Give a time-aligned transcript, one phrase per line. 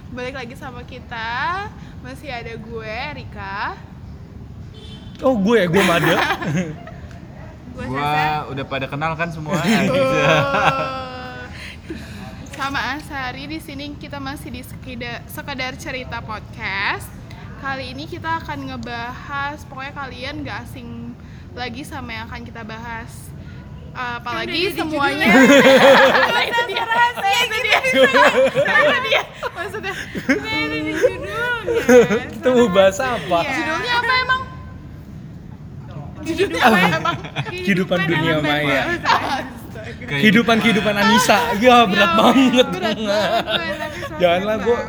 [0.10, 1.69] Balik lagi sama kita.
[2.01, 3.78] Masih ada gue Rika.
[5.21, 6.17] Oh gue ya, gue Made.
[7.73, 9.57] Gue Gua udah pada kenal kan semua.
[9.62, 11.46] Oh.
[12.53, 17.09] Sama Asari di sini kita masih di sekida- sekedar cerita podcast.
[17.63, 21.16] Kali ini kita akan ngebahas pokoknya kalian gak asing
[21.55, 23.31] lagi sama yang akan kita bahas.
[23.94, 29.21] Uh, apalagi semuanya Nah, itu dia rahasia itu dia itu dia
[29.54, 29.94] maksudnya
[30.34, 31.45] ini di judulnya
[32.34, 33.38] Kita mau bahas apa?
[33.45, 33.54] Iya.
[33.54, 34.41] judulnya apa emang
[36.26, 37.16] judulnya apa emang
[37.54, 38.84] Kehidupan dunia maya.
[38.98, 40.05] Astaga.
[40.09, 41.40] Kehidupan-kehidupan Anissa.
[41.59, 42.68] Ya berat banget.
[44.20, 44.80] banget gue,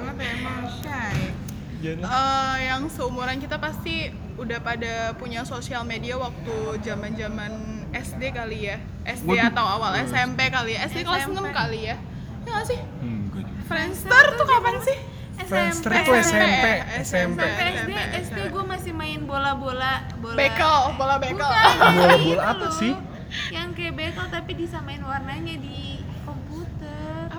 [1.86, 7.52] Eh, yang seumuran kita pasti udah pada punya sosial media waktu zaman-zaman
[7.92, 9.52] SD kali ya SD Waduh.
[9.52, 11.48] atau awal SMP kali ya SD kelas 6 SMP.
[11.52, 11.96] kali ya
[12.40, 13.28] ya nggak sih Hmm.
[13.64, 14.98] Friendster tuh kapan sih
[15.36, 16.00] Friendster SMP.
[16.00, 16.66] itu SMP,
[17.02, 17.40] SMP.
[17.42, 17.42] SMP.
[17.76, 17.90] SD,
[18.22, 22.72] SD gue masih main bola-bola bola bekel bola bekel Bukan, Bola-bola itu apa loh.
[22.72, 22.92] sih?
[23.50, 25.93] Yang kayak bekel tapi disamain warnanya di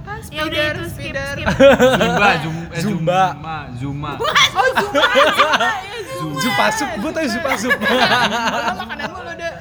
[0.05, 0.13] apa?
[0.29, 1.47] Ya speeder speeder skip.
[1.99, 3.21] Zumba, Zum, eh, Zumba.
[3.33, 4.11] Zuma, Zuma.
[4.53, 5.01] oh zumba
[5.33, 6.65] zumba ya zumba
[7.01, 7.73] gue tau Zupasup.
[7.73, 7.97] Zumba
[8.79, 9.53] makanan mulu udah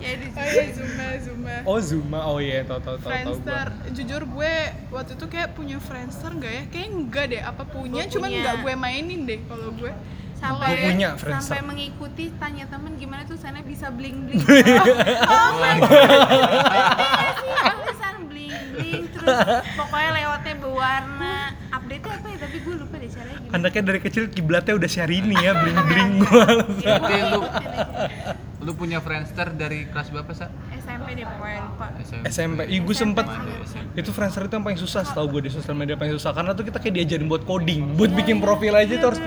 [0.00, 1.54] Ya di oh iya zumba zumba.
[1.68, 3.90] Oh Zuma, oh iya tau tau tau tau Friendster, gue.
[3.92, 4.54] jujur gue
[4.88, 6.62] waktu itu kayak punya Friendster nggak ya?
[6.72, 9.92] Kayak enggak deh, apa punya, Gue cuman nggak gue mainin deh kalau gue.
[10.40, 11.52] sampai Gue punya Friendster.
[11.52, 14.40] sampai mengikuti tanya temen gimana tuh sana bisa bling bling
[17.76, 18.99] tulisan bling bling terus
[19.76, 21.34] pokoknya lewatnya berwarna.
[21.70, 22.38] Update apa ya?
[22.42, 23.54] Tapi gue lupa deh caranya gimana.
[23.56, 26.44] Anaknya dari kecil kiblatnya udah Syahrini ya, bling-bling gue.
[26.82, 27.40] Berarti lu
[28.60, 30.52] lu punya Friendster dari kelas berapa, Sa?
[30.76, 31.86] SMP deh pokoknya lupa.
[32.28, 33.24] SMP, Ih, gue sempet
[33.64, 34.04] SMP.
[34.04, 36.36] itu Friendster itu yang paling susah setahu gue di sosial media paling susah.
[36.36, 39.20] Karena tuh kita kayak diajarin buat coding buat bikin profil aja tuh harus.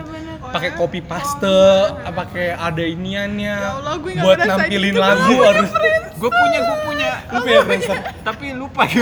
[0.53, 1.57] Pakai copy paste
[2.05, 5.69] pakai ada iniannya Ya Allah, gue buat nampilin lagu harus
[6.13, 7.09] Gue punya, gue punya.
[7.27, 8.85] lu punya Tapi lupa.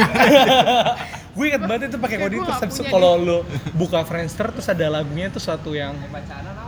[1.31, 3.37] Gue inget banget itu pakai coding gue terus kalau lu
[3.71, 5.95] buka Friendster terus ada lagunya tuh satu yang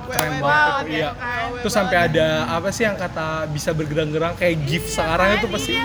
[0.08, 0.84] keren banget.
[0.88, 1.10] ya, iya.
[1.12, 1.60] kan?
[1.60, 5.76] Terus sampai ada apa sih yang kata bisa bergerang-gerang kayak GIF sekarang itu pasti.
[5.76, 5.84] iya.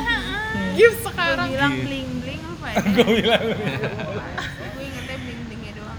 [0.78, 1.48] Gift gue sekarang.
[1.50, 1.82] bilang Iya.
[1.82, 2.76] bling bling lupa ya?
[2.86, 3.59] gue bilang gue
[4.78, 5.98] ingetnya bling blingnya doang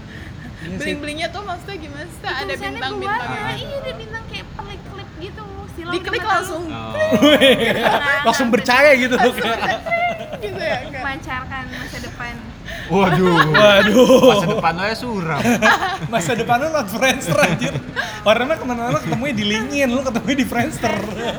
[0.80, 0.88] Iya sih.
[0.88, 2.24] Bling blingnya tuh maksudnya gimana sih?
[2.24, 3.52] Ada bintang bintangnya.
[3.54, 6.94] iya ada bintang kayak pelik klip gitu silau Diklik langsung Oh.
[8.22, 9.32] langsung percaya gitu loh
[10.40, 11.02] gitu ya enggak?
[11.02, 12.34] memancarkan masa depan
[12.86, 13.44] Waduh.
[13.46, 15.40] waduh Masa depan lo ya suram.
[16.12, 17.74] masa depan lu not Friendster anjir
[18.22, 21.34] orangnya ke mana-mana ketemunya di LinkedIn lu ketemunya di Friendster udah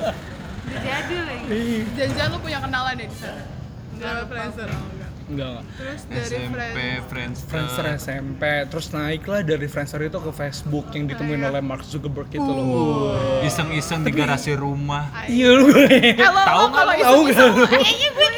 [0.78, 3.42] jadul lagi Ih, Jangan-jangan lu punya kenalan ya di sana?
[3.92, 4.70] Enggak Friendster.
[5.32, 5.48] Oh, enggak.
[5.48, 7.50] enggak enggak Terus dari SMP, Friendster.
[7.50, 7.84] Friendster.
[7.98, 11.50] SMP terus naiklah dari Friendster itu ke Facebook yang ditemuin Iya.
[11.50, 15.08] oleh Mark Zuckerberg itu loh Iseng-iseng di garasi rumah.
[15.26, 15.88] iya lu gue
[16.20, 16.94] Tahu nggak lu?
[17.00, 17.66] tahu iseng-iseng gak lu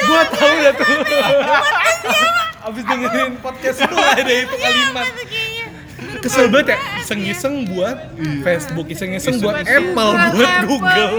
[0.03, 0.87] gue tahu ya tuh
[2.63, 5.05] abis dengerin podcast lu ada itu kalimat
[6.19, 7.97] kesel banget ya iseng-iseng buat
[8.41, 10.67] Facebook iseng-iseng buat Apple buat buat Apple.
[10.67, 11.13] Google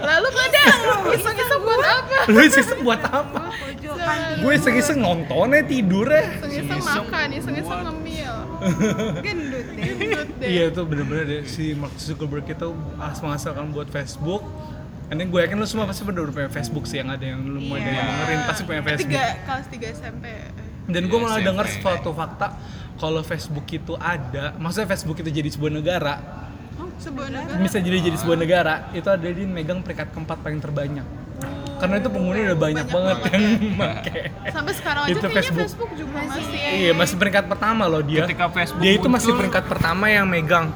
[0.00, 0.74] Lalu kadang
[1.12, 2.16] iseng-iseng buat apa?
[2.32, 8.34] lu iseng-iseng buat apa pojokan gue iseng-iseng nontonnya tidurnya Iseng-iseng Iseng makan, iseng-iseng ngemil.
[9.24, 10.48] gendut deh Gendut deh.
[10.48, 12.68] Iya itu bener-bener deh si Mark Zuckerberg itu
[12.98, 14.42] as menghasilkan buat Facebook.
[15.08, 17.62] Then gue yakin lu semua pasti pada udah punya Facebook sih yang ada yang lu
[17.62, 18.04] mau ada yang Iya.
[18.04, 19.08] dengerin pasti punya Facebook.
[19.08, 20.24] Tiga, kelas 3 SMP.
[20.84, 21.48] Dan gue malah SMP.
[21.48, 22.46] denger suatu fakta
[22.98, 26.14] kalau Facebook itu ada, maksudnya Facebook itu jadi sebuah negara,
[26.98, 27.58] Sebuah negara.
[27.58, 31.06] bisa jadi jadi sebuah negara, itu ada di megang peringkat keempat paling terbanyak.
[31.78, 33.78] Karena itu penghuni udah banyak, Banyak banget banget yang ya.
[33.78, 34.20] pakai.
[34.50, 35.62] Sampai sekarang aja Itu Facebook.
[35.62, 36.58] Facebook, juga masih.
[36.58, 38.26] Iya, masih peringkat pertama loh dia.
[38.26, 40.66] Ketika Facebook dia itu masih muncul- peringkat pertama yang megang.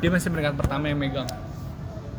[0.00, 1.28] Dia masih peringkat pertama yang megang.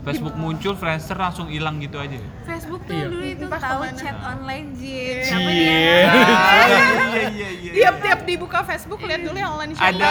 [0.06, 2.14] Facebook muncul, Friendster langsung hilang gitu aja.
[2.46, 3.06] Facebook tuh Iya.
[3.10, 5.34] dulu itu tahu chat online jin Cie.
[5.34, 7.72] apa dia Iya iya iya iya.
[7.74, 9.82] Tiap-tiap dibuka Facebook lihat dulu yang online shop.
[9.82, 10.10] Ada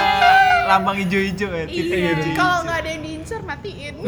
[0.66, 1.64] lambang hijau-hijau ya.
[1.64, 1.70] Iya.
[1.70, 2.34] hijau-hijau.
[2.34, 3.94] Kalau nggak ada yang diincer matiin.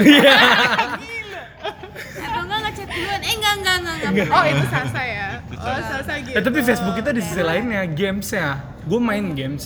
[2.17, 5.29] atau enggak ngechat duluan eh enggak enggak enggak enggak oh itu Sasa ya.
[5.57, 6.37] Oh Sasa gitu.
[6.37, 8.59] Eh tapi Facebook kita di sisi lainnya games ya.
[8.87, 9.65] Gue main games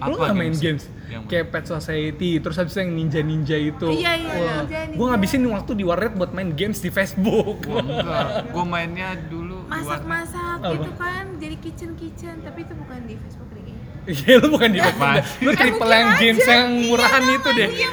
[0.00, 0.08] ya.
[0.08, 0.84] Lu Apa gak main games?
[1.06, 3.86] Yang Kayak Pet Society, terus habis itu yang ninja-ninja itu.
[3.90, 4.96] Iya, iya, ninja, ninja.
[4.96, 7.66] Gue ngabisin waktu di warnet buat main games di Facebook.
[7.66, 8.26] Gua enggak.
[8.50, 13.60] Gua mainnya dulu masak-masak gitu kan jadi kitchen kitchen tapi itu bukan di Facebook deh
[14.00, 15.22] Iya lu bukan di Apaan?
[15.38, 17.68] Lu triple yang games yang murahan itu deh.
[17.70, 17.86] aja.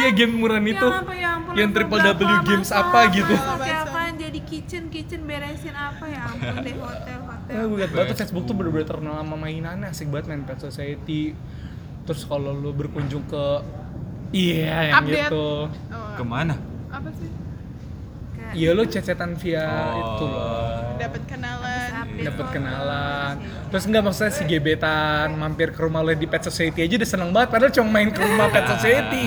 [0.00, 0.88] Iya game murahan Yang itu.
[0.88, 2.10] apa ya Yang triple W
[2.42, 3.34] games apa gitu.
[3.36, 3.60] masak,
[4.44, 8.44] kitchen kitchen beresin apa ya ampun deh hotel hotel Ya, gue liat banget tuh Facebook
[8.44, 11.32] tuh bener-bener terkenal sama mainannya asik banget main Pet Society.
[12.02, 13.44] Terus kalau lu berkunjung ke
[14.30, 15.28] Iya yang Update.
[15.28, 15.48] gitu.
[15.68, 16.56] Oh, Ke mana?
[16.88, 17.28] apa sih?
[18.52, 19.92] Iya lu cecetan via Oh.
[19.98, 20.48] itu loh.
[20.94, 21.88] Dapat kenalan.
[22.14, 22.52] Dapet foto.
[22.52, 23.34] kenalan.
[23.66, 27.30] Terus enggak maksudnya si gebetan mampir ke rumah lo di Pet Society aja udah seneng
[27.30, 29.24] banget padahal cuma main ke rumah Pet Society.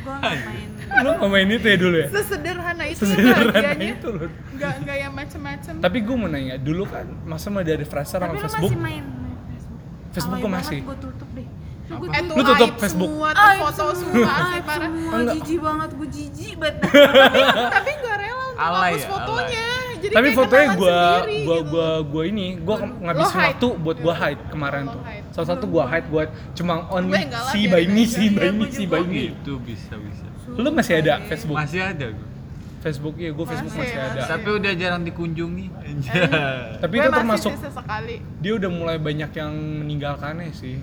[0.00, 2.08] gua nggak main lu nggak main itu ya dulu ya?
[2.08, 3.86] Sesederhana itu Sesederhana bahagianya.
[3.90, 4.28] itu loh.
[4.52, 5.74] Nggak nggak yang macem-macem.
[5.78, 8.70] Tapi gue mau nanya, dulu kan masa mau dari Friendster sama tapi lu Facebook?
[8.70, 9.34] masih main main
[10.12, 10.78] Facebook banget, masih.
[10.80, 11.48] gua tutup deh
[11.84, 13.10] Lu gua Eh Lu tutup Facebook?
[13.10, 14.88] semua tuh Aib foto semua, semua parah.
[14.88, 16.76] semua, jijik banget, gue jijik banget
[17.72, 19.66] Tapi nggak rela untuk hapus ya, fotonya.
[20.04, 21.70] Jadi Tapi fotonya gua sendiri gua gitu.
[21.72, 25.02] gua gua ini, gua ngabisin waktu buat gua hide kemarin tuh.
[25.32, 28.12] Salah satu gua hide buat cuma only Gue see biarin by me, aja.
[28.12, 28.92] see by Iya, me, gua juga.
[28.92, 29.16] by me.
[29.24, 30.24] gitu bisa bisa.
[30.50, 31.56] Lu masih ada Facebook?
[31.56, 32.28] Masih ada gue.
[32.78, 34.12] Facebook iya, gua Facebook Masih, masih ada.
[34.14, 34.28] masih.
[34.28, 35.66] Tapi udah jarang dikunjungi.
[36.78, 37.52] Tapi Gue itu termasuk
[38.38, 40.76] dia udah mulai banyak yang meninggalkannya sih.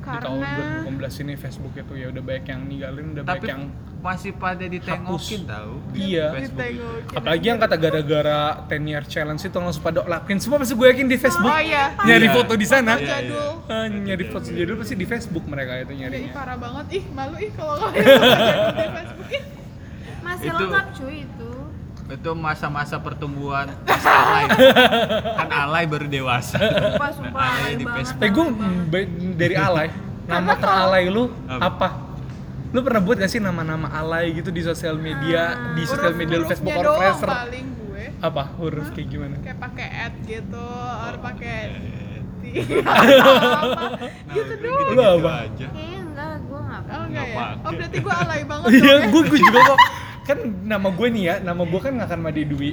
[0.00, 3.50] Di tahun Karena 2018 ini Facebook itu ya udah banyak yang ninggalin, udah Tapi banyak
[3.50, 3.62] yang
[4.00, 5.72] masih pada ditengokin tahu.
[5.92, 6.26] di Iya.
[6.32, 6.64] Facebook.
[6.64, 7.16] Ditengokin.
[7.20, 11.06] apalagi yang kata gara-gara 10 year challenge itu langsung pada lakuin semua pasti gue yakin
[11.06, 11.84] di Facebook Oh iya.
[12.00, 12.32] nyari Iya.
[12.32, 13.48] foto di sana Foto jadul.
[13.66, 16.86] Ah, nyari foto jadul pasti di Facebook mereka itu Ih, nyarinya parah banget.
[16.90, 18.00] Ih, malu ih kalau kalian
[18.74, 19.28] di Facebook.
[19.30, 19.44] Ih,
[20.20, 21.39] Masih Itu- lengkap cuy itu
[22.10, 24.44] Itu masa-masa pertumbuhan pas alay.
[25.36, 26.58] kan alay baru dewasa.
[26.58, 27.84] Sumpah, sumpah, Alay alay di.
[27.86, 28.20] Facebook.
[28.20, 29.02] eh gue
[29.36, 29.88] dari alay
[30.24, 31.66] nama teralay lu Apa?
[31.66, 31.88] apa
[32.70, 36.46] lu pernah buat gak sih nama-nama alay gitu di sosial media di sosial media lu
[36.46, 37.10] Facebook or gue.
[38.20, 40.66] apa huruf kayak gimana Kayak pakai at gitu,
[41.00, 41.58] or pakai
[42.38, 42.44] T.
[43.20, 44.86] Nah, gitu doang.
[44.88, 45.30] Lu apa?
[45.44, 45.66] aja.
[45.68, 47.34] Kayaknya enggak, gue enggak Oh enggak ya?
[47.34, 49.08] Nggak Oh berarti gue alay banget iya ya?
[49.08, 49.78] gue juga kok
[50.22, 52.70] kan nama gue nih ya nama gue kan gak akan Made Dwi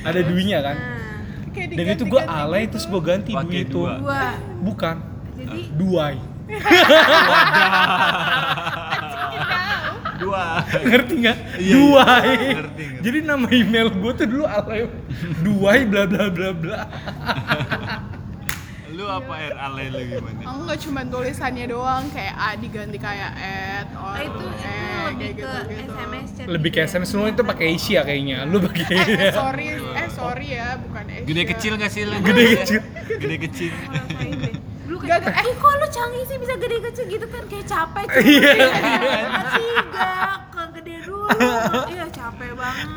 [0.00, 2.70] ada Dwi-nya kan Nah, Kayak dan itu gue alay gitu.
[2.78, 3.94] terus gue ganti Pakai Dwi itu dua.
[3.98, 4.22] dua
[4.60, 4.96] bukan
[5.34, 6.14] Jadi Duai
[10.20, 10.60] Dua.
[10.84, 11.38] ngerti nggak?
[11.56, 12.28] Iya, Duai.
[12.28, 12.52] iya.
[12.52, 13.00] Ngerti, ngerti.
[13.00, 14.84] Jadi nama email gue tuh dulu alay
[15.40, 16.78] Duai bla bla bla bla.
[19.12, 20.40] Apa R alay lu gimana?
[20.44, 25.06] Oh enggak cuma tulisannya doang kayak A diganti kayak at or ah, itu itu eh,
[25.10, 25.50] lebih kayak ke.
[25.90, 26.88] SMS chat Lebih ke gitu ya.
[26.88, 28.36] SMS semua itu pakai Asia kayaknya.
[28.44, 31.24] Lu pakai Eh, sorry, eh sorry ya, bukan Asia.
[31.24, 32.14] Gede kecil gak sih lu?
[32.20, 32.80] Gede kecil.
[33.16, 33.72] Gede kecil.
[35.00, 38.52] Gak, kayak, eh kok lu canggih sih bisa gede kecil gitu kan kayak capek Iya.
[39.50, 40.12] tiga
[40.46, 41.28] ke gede dulu
[41.92, 42.88] iya capek banget.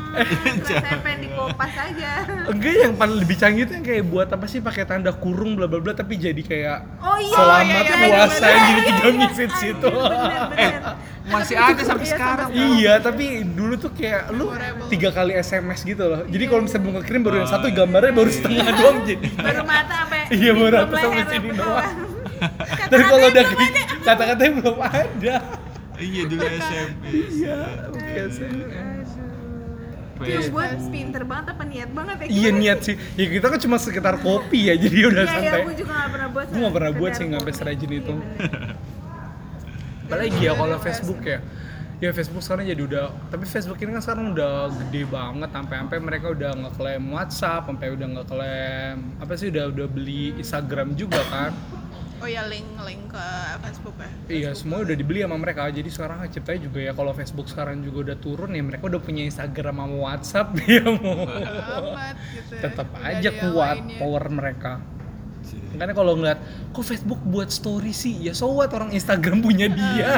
[0.64, 2.10] Rasanya pengen dikopas aja.
[2.48, 5.68] Enggak yang paling lebih canggih tuh yang kayak buat apa sih pakai tanda kurung bla
[5.68, 9.12] bla bla tapi jadi kayak oh iya selamat iya, iya, puasa yang jadi tiga iya,
[9.20, 9.90] message itu.
[10.50, 10.82] bener
[11.24, 12.48] Masih ada sampai Iya, sekarang.
[12.52, 14.44] Iya, tapi dulu tuh kayak lu
[14.92, 16.20] tiga kali SMS gitu loh.
[16.28, 19.28] Jadi kalau misalnya mau ngekirim baru yang satu gambarnya baru setengah doang jadi.
[19.32, 21.96] baru mata sampai Iya, baru atas sampai sini doang.
[22.92, 23.44] Tapi kalau udah
[24.04, 25.36] kata-katanya belum ada.
[25.96, 27.32] Iya dulu SMS.
[27.34, 27.56] Iya,
[27.88, 28.50] oke sih.
[30.14, 30.92] Yang buat Facebook.
[30.94, 32.94] pinter banget apa niat banget ya Iya niat sih.
[33.14, 35.60] Ya kita kan cuma sekitar kopi ya, jadi udah Iya, iya, santai.
[35.64, 38.14] gue juga gak pernah buat Gue nggak pernah buat sih nggak sampai serajin Iya, itu.
[38.14, 38.74] bener.
[40.06, 41.38] Apalagi ya kalau Facebook ya.
[41.98, 46.26] Ya Facebook sekarang jadi udah, tapi Facebook ini kan sekarang udah gede banget, sampai-sampai mereka
[46.30, 51.54] udah ngeklaim WhatsApp, sampai udah ngeklaim apa sih udah udah beli Instagram juga kan.
[52.24, 53.26] Oh ya link link ke
[53.60, 54.08] Facebook ya.
[54.32, 55.68] Iya, semua udah dibeli sama mereka.
[55.68, 59.28] Jadi sekarang ciptanya juga ya kalau Facebook sekarang juga udah turun ya mereka udah punya
[59.28, 61.28] Instagram sama WhatsApp ya mau.
[61.28, 62.56] Amat gitu.
[62.56, 62.60] ya.
[62.64, 63.98] Tetap aja ada kuat lainnya.
[64.00, 64.72] power mereka.
[65.76, 66.40] Makanya kalau ngeliat
[66.72, 70.16] kok Facebook buat story sih, ya so what orang Instagram punya dia.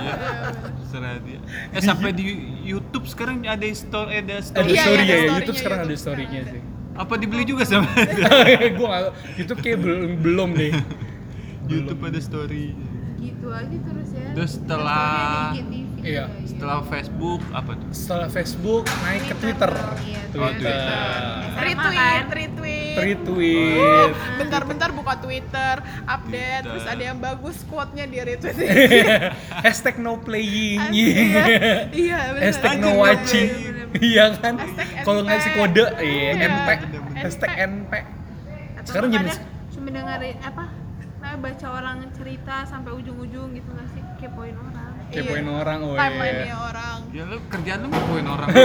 [0.86, 1.42] Serah dia.
[1.75, 4.70] Eh sampai di YouTube sekarang ada story ada Ada story.
[4.70, 7.02] Iya, story iya, ya, ada ya, story-nya YouTube sekarang ada YouTube story-nya sekarang sih.
[7.02, 7.90] Apa dibeli juga sama
[8.78, 8.98] gue
[9.42, 10.70] YouTube kayak belum belum deh.
[11.66, 12.66] YouTube ada story.
[13.16, 15.64] gitu aja terus ya Terus setelah- Iya.
[16.04, 16.25] iya.
[16.44, 17.88] Setelah Facebook apa tuh?
[17.90, 19.73] Setelah Facebook naik ke Twitter.
[19.99, 20.76] Iya, Oh, Twitter.
[21.56, 22.25] Retweet, kan?
[22.28, 22.96] retweet.
[22.99, 24.11] Retweet.
[24.37, 26.20] Bentar-bentar buka Twitter, update,
[26.61, 26.61] Twitter.
[26.68, 28.52] terus ada yang bagus quote-nya di retweet.
[29.64, 30.92] Hashtag no playing.
[30.92, 31.25] Iya,
[31.90, 32.42] iya benar.
[32.44, 33.49] Hashtag no watching.
[33.96, 34.54] Iya kan?
[35.02, 36.68] Kalau ngasih kode, iya, Iya, NP.
[37.16, 37.92] Hashtag NP.
[38.85, 39.40] Sekarang jadi-
[39.73, 40.64] cuma dengerin apa
[41.36, 45.54] baca orang cerita sampai ujung-ujung gitu nggak sih kepoin orang Kepoin Iya.
[45.54, 45.94] orang, weh.
[45.94, 46.98] Timeline-nya orang.
[47.14, 48.48] Ya lu kerjaan lu ngakuin orang.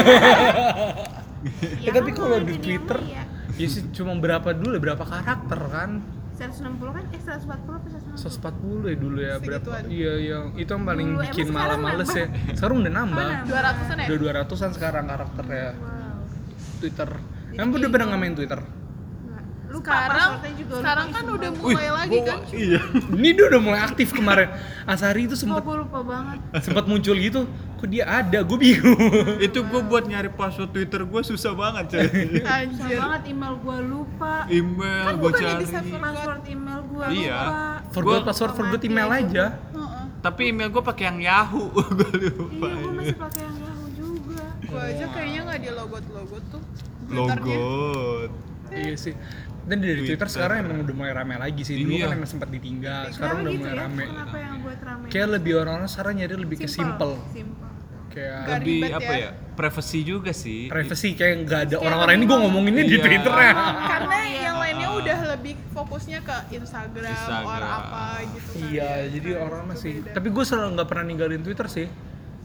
[1.82, 3.26] Ya, tapi kalau di Twitter, ya?
[3.58, 5.98] ya sih cuma berapa dulu, berapa karakter kan?
[6.38, 7.04] 160 kan?
[7.10, 8.86] Eh 140 apa 160?
[8.86, 9.70] 140 ya dulu ya berapa?
[9.86, 12.26] Iya yang itu yang paling Dulu, bikin malah males ya.
[12.54, 13.26] Sekarang udah nambah.
[13.26, 13.58] Oh, nambah.
[13.58, 14.06] 200-an ya?
[14.06, 16.18] Udah 200-an sekarang karakternya Wow.
[16.78, 17.10] Twitter.
[17.54, 18.60] Emang udah pernah nggak main Twitter?
[19.72, 21.38] Lupa Sekarang, juga sekarang kan sumpah.
[21.40, 22.38] udah mulai lagi kan.
[22.52, 22.80] Iya.
[23.16, 24.52] Ini dia udah mulai aktif kemarin.
[24.84, 26.40] Asari itu Oh, sempat gue lupa banget.
[26.60, 27.48] sempat muncul gitu.
[27.78, 28.40] Kok dia ada?
[28.42, 29.00] Gue bingung.
[29.42, 32.04] Itu gue buat nyari password Twitter gue susah banget coy.
[32.04, 32.98] Susah Anjir.
[33.00, 34.34] banget email gue lupa.
[34.46, 35.64] Email Kan gue cari.
[35.94, 37.40] Password email gue Iya.
[37.40, 37.64] lupa.
[37.90, 39.46] Forgot Gua- password, forgot email aja.
[40.20, 41.72] Tapi email gue pakai yang Yahoo.
[41.98, 42.68] gue lupa.
[42.68, 44.44] Iya, gue masih pakai yang Yahoo juga.
[44.62, 46.62] Gua aja kayaknya nggak di logot-logot tuh.
[47.08, 47.56] Twitternya.
[47.56, 48.32] Logot.
[48.70, 49.16] Iya sih.
[49.62, 50.28] Dan dari Twitter, Twitter.
[50.28, 51.76] sekarang emang udah mulai rame lagi sih.
[51.78, 52.04] Dulu Iya.
[52.04, 53.04] kan emang sempat ditinggal.
[53.10, 53.82] Sekarang udah gitu mulai ya?
[53.82, 54.04] rame.
[54.06, 55.06] Kenapa yang buat rame?
[55.08, 57.14] Kayak lebih orang-orang sekarang nyari lebih ke simple.
[57.30, 57.70] Simple.
[58.10, 59.22] Kayak Gak Lebih ribet apa ya.
[59.22, 59.32] ya?
[59.52, 60.62] Privacy juga sih.
[60.68, 63.06] privacy kayak nggak ada orang-orang ini gue ngomonginnya di Iya.
[63.06, 63.54] Twitter ya.
[63.54, 64.40] Karena Iya.
[64.48, 64.98] yang lainnya Ah.
[64.98, 67.46] udah lebih fokusnya ke Instagram, Instagram.
[67.48, 68.68] or apa gitu kan.
[68.68, 69.92] Iya, jadi orang masih.
[70.02, 70.12] Beda.
[70.12, 71.88] Tapi gue selalu nggak pernah ninggalin Twitter sih.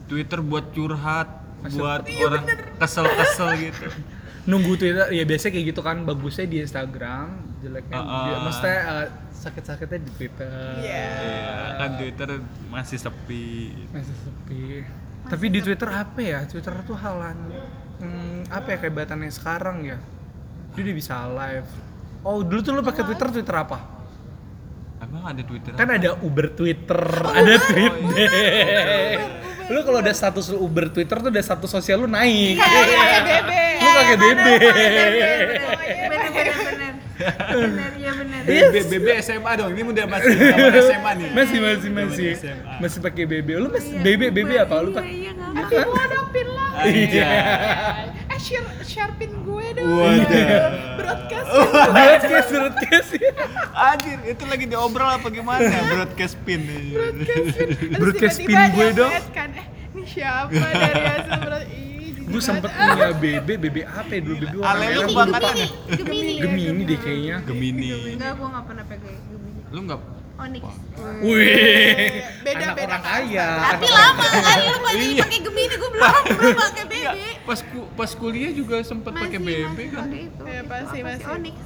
[0.05, 1.27] Twitter buat curhat,
[1.59, 2.43] Masuk- buat orang
[2.77, 3.87] kesel-kesel gitu.
[4.47, 5.97] Nunggu Twitter, ya biasanya kayak gitu kan.
[6.01, 7.27] Bagusnya di Instagram,
[7.59, 8.39] jeleknya, Ah, di- ah.
[8.41, 10.51] maksudnya eh, sakit-sakitnya di Twitter.
[10.79, 11.07] Iya.
[11.19, 12.29] Iya, kan Twitter
[12.67, 13.75] masih sepi.
[13.91, 14.63] Masih sepi.
[15.27, 16.39] Tapi di Twitter apa ya?
[16.43, 17.35] Twitter tuh halan.
[17.99, 19.97] Hmm, apa ya kehebatannya sekarang ya?
[20.73, 21.69] Dia udah bisa live.
[22.21, 23.77] Oh, dulu tuh lu pakai Twitter Twitter apa?
[24.97, 25.71] Emang ada Twitter?
[25.73, 29.45] Kan ada Uber Twitter, ada Tweetday.
[29.67, 32.55] Lu kalau ada status lu Uber Twitter tuh ada status sosial lu naik.
[32.55, 33.51] Kayak BB.
[33.83, 34.45] Lu pakai BB.
[36.07, 36.93] Bener bener bener.
[37.17, 38.41] Bener ya bener.
[38.47, 40.35] BB, BB SMA dong, ini udah masih
[40.87, 41.29] SMA nih.
[41.35, 42.29] Masih masih masih
[42.79, 43.49] masih pakai BB.
[43.59, 44.75] Lu masih BB BB apa?
[44.79, 46.71] Lu Iya pakai iya nggak Tapi gua dong pin lah.
[46.87, 47.27] Iya.
[48.37, 49.89] Share share pin gue dong.
[49.89, 50.45] Waduh.
[50.95, 51.47] Broadcast.
[51.93, 53.09] broadcast broadcast.
[53.73, 55.65] Anjir, itu lagi diobrol apa gimana?
[55.89, 56.61] Broadcast pin.
[56.93, 57.67] Broadcast pin.
[57.73, 59.13] Terus Broadcast pin gue dong.
[59.33, 59.65] Kan, eh
[59.97, 64.35] ini siapa dari hasil broad Ih, jijik Gue sempet punya BB, BB apa ya dulu
[64.37, 65.05] BB warna Ale lu ya?
[65.09, 65.49] lupa.
[65.97, 66.33] Gemini.
[66.37, 67.35] Gemini deh kayaknya.
[67.41, 67.87] Gemini.
[68.13, 69.61] Enggak, gue nggak pernah pakai Gemini.
[69.73, 69.99] Lu nggak
[70.37, 70.63] Onyx.
[71.19, 73.47] Wih, Beda, anak beda orang kaya.
[73.67, 75.23] Tapi lama kan lu masih Iya.
[75.23, 77.17] pakai Gemini, gue belum belum pakai BB.
[77.43, 80.07] Pas ku, pas kuliah juga sempet pakai BB masih kan?
[80.09, 80.43] itu.
[80.43, 81.25] Iya, Itu pasti, masih.
[81.27, 81.57] Onyx.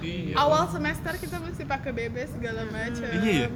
[0.00, 0.34] Iya.
[0.36, 3.08] Awal semester kita masih pakai BB segala macam.
[3.18, 3.48] Iya ya?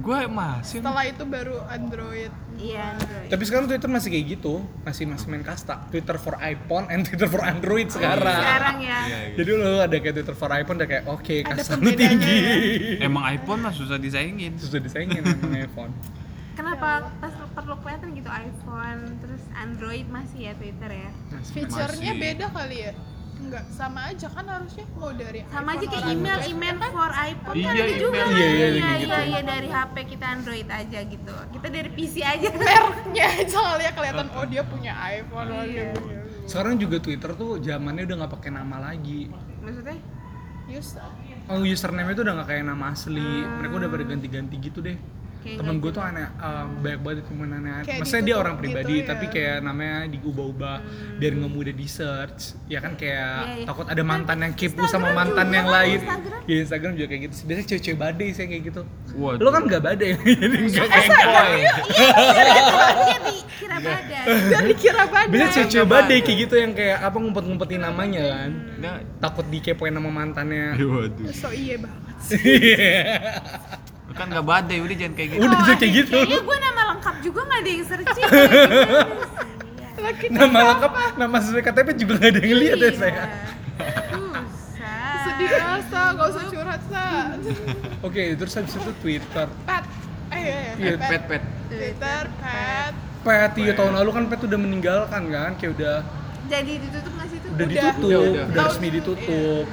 [0.00, 0.80] Gue masih.
[0.80, 2.32] Setelah itu baru Android.
[2.56, 3.28] Iya, Android.
[3.28, 5.76] Tapi sekarang Twitter masih kayak gitu, masih masih main kasta.
[5.92, 8.40] Twitter for iPhone and Twitter for Android sekarang.
[8.40, 8.98] Sekarang ya.
[9.04, 9.36] Iya, iya.
[9.36, 12.38] Jadi lo ada kayak Twitter for iPhone udah kayak oke Ada kasta lu tinggi.
[13.04, 14.56] Emang iPhone mah susah disaingin.
[14.56, 15.92] Susah disaingin emang iPhone.
[16.56, 21.10] Kenapa pas perlu kelihatan gitu iPhone terus Android masih ya Twitter ya?
[21.32, 21.64] Masih.
[21.68, 22.16] Masih.
[22.16, 22.92] beda kali ya?
[23.50, 26.90] Enggak, sama aja kan harusnya mau dari Sama aja kayak email, Android, email kan?
[26.94, 28.22] for iPhone kan Iya, ada juga email.
[28.22, 28.30] kan?
[28.30, 29.10] Iya, iya, iya, gitu.
[29.10, 31.34] iya, iya, dari HP kita Android aja gitu.
[31.50, 32.46] Kita dari PC aja.
[32.62, 35.90] Mereknya aja kali ya kelihatan oh dia punya iPhone oh Iya.
[35.98, 39.26] punya Sekarang juga Twitter tuh zamannya udah nggak pakai nama lagi.
[39.58, 39.98] Maksudnya?
[40.70, 41.10] user.
[41.50, 43.26] Oh username itu udah nggak kayak nama asli.
[43.42, 44.94] Mereka udah pada ganti-ganti gitu deh.
[45.40, 47.72] Kayak Temen nggak gue tuh aneh, uh, banyak banget temen aneh.
[47.80, 49.30] Kayak Maksudnya dia ditutup orang pribadi, gitu tapi ya.
[49.32, 50.76] kayak namanya diubah-ubah
[51.16, 52.40] biar nggak mudah di search.
[52.66, 53.64] Ya kan kayak Iya, iya.
[53.64, 55.98] takut ada mantan yang kepo Instagram sama mantan juga yang kan, lain.
[55.98, 56.40] Instagram.
[56.44, 57.34] Ya Instagram juga kayak gitu.
[57.42, 58.80] Biasanya cewek-cewek badai sih kayak gitu.
[59.16, 59.40] Waduh.
[59.40, 60.08] Lo kan nggak badai,
[60.40, 61.58] jadi nggak kayak dia badan.
[64.50, 65.30] Dan dikira badai.
[65.30, 66.20] Biasanya cewek-cewek Nggak badai badai.
[66.22, 68.50] kayak gitu yang kayak apa ngumpet-ngumpetin namanya kan.
[68.76, 70.76] Nah, Takut dikepoin sama mantannya.
[70.76, 71.32] waduh.
[71.32, 72.14] So iya banget.
[72.20, 75.40] Lu kan nggak badai, udah jangan kayak gitu.
[75.40, 76.12] Udah tuh kayak gitu.
[76.14, 78.28] Kayaknya gue nama lengkap juga nggak ada yang searching.
[80.00, 83.22] Lah kita Nama lengkap, nama sesuai KTP juga nggak ada yang lihat ya saya.
[84.40, 85.12] Susah.
[85.22, 87.04] sedih ah, sa, gak usah curhat sa.
[88.06, 89.46] Oke, terus habis itu Twitter.
[89.62, 89.84] Pet.
[90.30, 90.72] Eh, iya, iya.
[90.78, 91.42] Iya, Pet, pet.
[91.68, 92.92] Twitter, pet.
[93.20, 95.96] Pet, iya tahun lalu kan Pet udah meninggalkan kan, kayak udah
[96.46, 97.50] Jadi ditutup nggak sih tuh?
[97.50, 97.66] udah Udah.
[97.68, 98.64] ditutup, Udah, udah, udah.
[98.64, 99.64] resmi ditutup.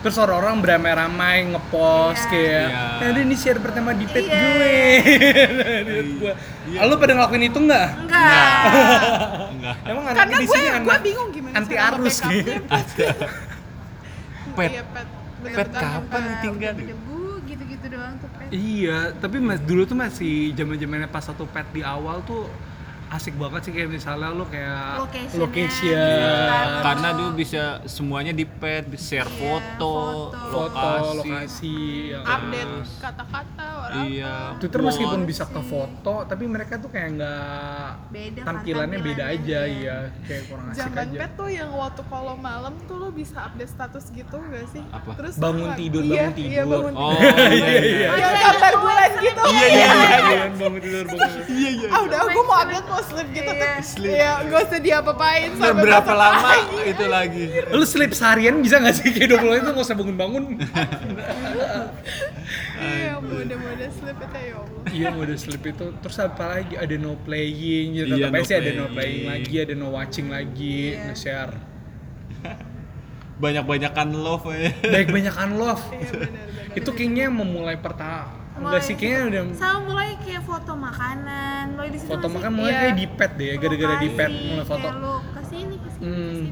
[0.00, 2.30] Terus orang-orang beramai-ramai ngepost Iya.
[2.30, 3.08] kayak, Iya.
[3.12, 4.32] ada ini share pertama di pet Iya.
[4.32, 4.76] gue.
[5.84, 6.32] Di pet gue.
[6.66, 6.78] Iya.
[6.80, 7.88] Ah, Lu pada ngelakuin itu nggak?
[8.00, 8.60] Enggak.
[9.50, 9.76] Enggak.
[9.92, 12.52] Emang Karena gue sini gue anak bingung gimana anti arus gitu.
[14.56, 14.70] Pet.
[14.72, 15.06] Iya, pet.
[15.70, 16.72] Kapan Udah ditinggal?
[16.76, 18.48] Debu gitu-gitu doang tuh pet.
[18.50, 22.48] Iya, tapi mas dulu tuh masih zaman zamannya pas satu pet di awal tuh
[23.10, 26.78] asik banget sih kayak misalnya lu kayak Location-nya, location, gitu.
[26.80, 29.94] Karena dulu bisa semuanya di pet, share Iya, foto,
[30.30, 30.38] foto.
[30.48, 31.18] foto, lokasi.
[31.18, 31.76] lokasi,
[32.08, 32.30] ya kan?
[32.38, 34.34] update kata-kata orang Iya.
[34.56, 35.28] Twitter meskipun quotes.
[35.28, 40.42] bisa ke foto, tapi mereka tuh kayak nggak Beda kan, tampilannya beda aja, iya kayak
[40.46, 41.18] kurang asik Zaman aja.
[41.18, 44.82] pet tuh yang waktu kalau malam tuh lo bisa update status gitu gak sih?
[44.88, 45.10] Apa?
[45.16, 46.70] Terus Bangun lo- tidur, iya, bangun Iya, tidur.
[46.78, 47.50] bangun Oh, tidur.
[47.50, 48.08] iya iya.
[48.40, 49.42] Gambar bulan gitu.
[49.42, 50.18] Iya iya iya.
[50.22, 51.46] Iya, bangun tidur, bangun tidur.
[51.50, 51.88] Iya iya.
[51.90, 53.60] Ah udah, gue mau update mau sleep gitu Iya.
[53.60, 53.82] tuh.
[53.82, 54.12] Sleep.
[54.12, 56.76] Iya, gak usah diapa-apain sampai berapa lama pagi.
[56.86, 57.44] itu lagi?
[57.68, 60.44] Lu sleep seharian bisa nggak sih kayak 20 menit tuh nggak usah bangun-bangun?
[62.80, 64.82] Iya, mode-mode sleep itu ya Allah.
[64.90, 68.70] iya mode sleep itu terus apa lagi ada no playing gitu Iya, no sih ada
[68.72, 69.24] no playing.
[69.26, 71.04] lagi ada no watching lagi Iya.
[71.06, 71.54] nge-share
[73.36, 74.72] Banyak-banyakan love ya.
[74.86, 76.76] baik banyakan love Iya benar-benar.
[76.76, 81.98] itu kayaknya memulai pertama enggak sih kayaknya udah sama mulai kayak foto makanan mulai di
[81.98, 82.80] situ foto makan mulai Iya.
[82.80, 86.00] kayak di pet deh gara-gara di pet mulai foto kayak lu ke sini ke sini
[86.00, 86.42] Hmm.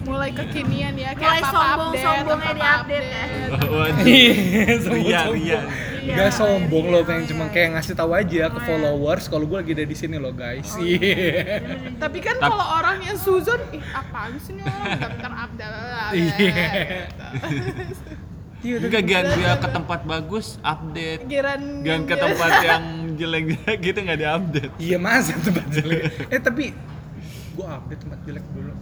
[0.00, 3.24] mulai kekinian ya kayak Mulai apa sombong- update, sombongnya apa-apa di-update ya.
[4.96, 5.60] Iya, Ria.
[6.00, 7.28] Iya, Gak sombong iya, loh, pengen iya.
[7.28, 8.64] cuma kayak ngasih tahu aja ke Oh, iya.
[8.64, 10.72] followers kalau gue lagi ada di sini loh guys.
[10.74, 11.60] Iya.
[12.00, 15.74] Tapi kan kalau orang yang suzon, ih apaan sih nih orang bentar update.
[16.16, 16.56] Iya.
[18.60, 21.24] Iya, Enggak gian dia ke tempat bagus update.
[21.24, 23.44] Giran Gan ke tempat yang jelek
[23.80, 24.72] gitu nggak diupdate.
[24.76, 26.02] Iya masa tempat jelek.
[26.28, 26.64] Eh tapi
[27.50, 28.72] gue update tempat jelek dulu.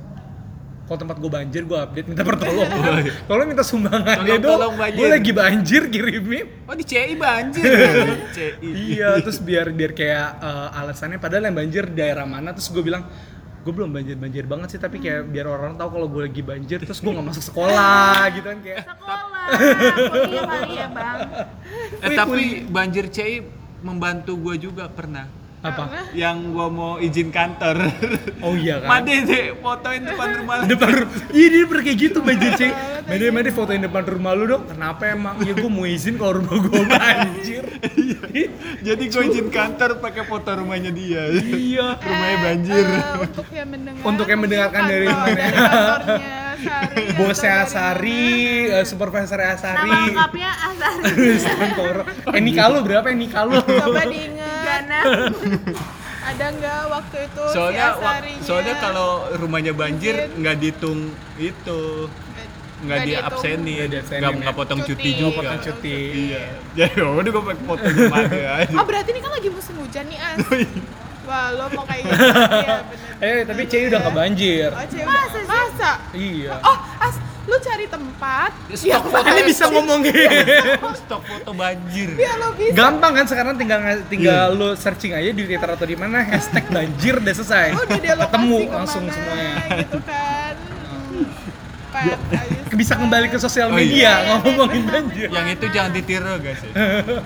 [0.83, 3.05] Kalau tempat gue banjir gue update minta pertolongan.
[3.29, 4.53] Tolong minta sumbangan Tolong- dong.
[4.57, 4.99] tolong banjir.
[4.99, 6.47] Gue lagi banjir kirimin.
[6.65, 7.65] Oh di CI banjir.
[8.33, 8.69] CI.
[8.91, 13.05] iya, terus biar biar kayak eh, alasannya padahal yang banjir daerah mana terus gue bilang
[13.59, 16.79] gue belum banjir banjir banget sih tapi kayak biar orang tahu kalau gue lagi banjir
[16.81, 18.83] terus gue nggak masuk sekolah gitu kan kayak.
[18.87, 19.47] Sekolah.
[20.09, 21.19] Kuliah kali ya bang
[22.05, 23.45] Eh tapi banjir CI
[23.83, 25.38] membantu gue juga pernah.
[25.59, 25.83] Apa?
[26.13, 27.77] Yang gua mau izin kantor.
[28.41, 28.89] oh iya kan?
[29.01, 30.63] Made deh fotoin depan rumah lu.
[30.73, 32.73] depan ru- iya dia pernah kayak gitu banjir cek
[33.05, 35.35] Made Made fotoin depan rumah lu dong kenapa emang?
[35.41, 37.65] Ya gue mau izin kalau rumah gue banjir
[38.79, 41.27] Jadi gue izin kantor pakai foto rumahnya dia.
[41.43, 41.97] iya.
[41.97, 42.85] Rumahnya banjir.
[42.85, 45.35] Eh, untuk yang mendengar Untuk yang mendengarkan dari kantor- mana?
[45.35, 48.23] dari kantornya Sari bosnya Asari
[48.69, 49.79] eh, supervisor Asari.
[49.81, 51.27] Nama lengkapnya Asari.
[51.45, 53.07] Santoro eh nikah lu berapa?
[53.07, 53.55] Ya nikah lu.
[53.55, 53.79] Mana.
[53.81, 54.63] coba diingat.
[54.65, 55.01] Gana.
[56.21, 58.43] Ada nggak waktu itu Soalnya si wak- Asarinya?
[58.43, 60.99] soalnya kalau rumahnya banjir nggak dihitung
[61.37, 61.81] itu
[62.79, 64.39] nggak di absenin Nggak ya.
[64.39, 64.93] nggak potong Cuti.
[64.95, 65.35] cuti juga.
[65.41, 65.97] potong cuti.
[66.29, 66.43] iya.
[66.77, 70.39] Jadi udah gue rumah aja oh berarti ini kan lagi musim hujan nih as.
[70.41, 70.69] Oh, iya.
[71.29, 72.25] Wah lo mau kayak gitu
[72.65, 73.13] ya bener.
[73.21, 75.45] Eh tapi Cei udah nggak banjir oh, cewek Masa udah- sih?
[75.47, 76.53] masa iya.
[76.59, 80.21] Oh as lu cari tempat stok foto ini bisa ngomong gitu
[81.01, 82.13] stok foto banjir.
[82.13, 82.73] Biar lo bisa.
[82.75, 87.17] Gampang kan sekarang tinggal tinggal lu searching aja di Twitter atau di mana hashtag banjir
[87.17, 87.69] udah selesai.
[87.73, 89.53] Oh, udah dia lokasi ketemu ke mana, langsung semuanya.
[89.75, 90.55] gitu kan.
[91.89, 94.37] Pet, ayo bisa kembali ke sosial Oh, media iya.
[94.37, 95.29] ngomongin banjir.
[95.29, 96.61] Yang itu jangan ditiru guys.
[96.61, 96.73] Ya.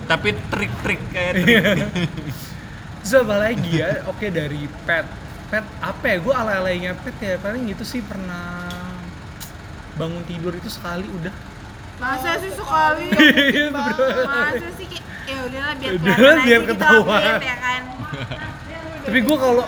[0.07, 1.61] tapi trik-trik kayak Iya.
[1.67, 1.83] trik.
[2.15, 2.42] Terus
[3.11, 4.07] apa lagi ya?
[4.07, 5.07] Oke dari pet.
[5.51, 6.17] Pet apa ya?
[6.23, 8.71] Gue ala-alainya pet ya paling gitu sih pernah
[9.99, 11.35] bangun tidur itu sekali udah.
[12.01, 13.15] masa sih sekali
[13.55, 17.39] Iya, masa sih kayak ya udahlah biar kelihatan biar kita ketahuan.
[17.39, 17.83] ya kan
[19.07, 19.65] Tapi gue kalau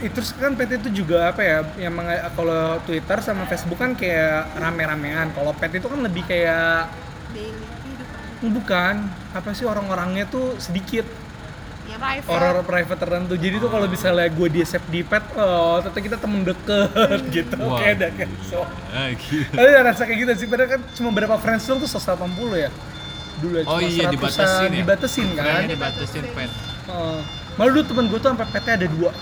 [0.00, 1.58] itu kan pet itu juga apa ya?
[1.78, 1.94] Yang
[2.36, 5.32] kalau Twitter sama Facebook kan kayak rame-ramean.
[5.32, 6.90] Kalau pet itu kan lebih kayak
[7.32, 7.70] daily
[8.48, 9.04] bukan
[9.36, 11.19] apa sih orang-orangnya tuh sedikit ya
[12.00, 12.32] private.
[12.32, 13.34] Orang private tertentu.
[13.36, 17.54] Jadi tuh kalau misalnya gue di save di pet oh ternyata kita temen deket gitu.
[17.60, 18.64] Wah, kayak ada kan so.
[18.90, 19.44] Ah, gitu.
[19.52, 22.00] Tapi ya rasa kayak gitu sih, padahal kan cuma berapa friends tuh 180
[22.56, 22.70] ya?
[23.40, 24.78] Dulu ya, oh cuma iya 100-an, dibatasin ya?
[24.80, 25.44] Dibatasin kan?
[25.44, 26.50] Kayaknya dibatasin pet.
[26.88, 27.20] Heeh.
[27.54, 29.12] Malah dulu temen gue tuh sampai petnya ada dua.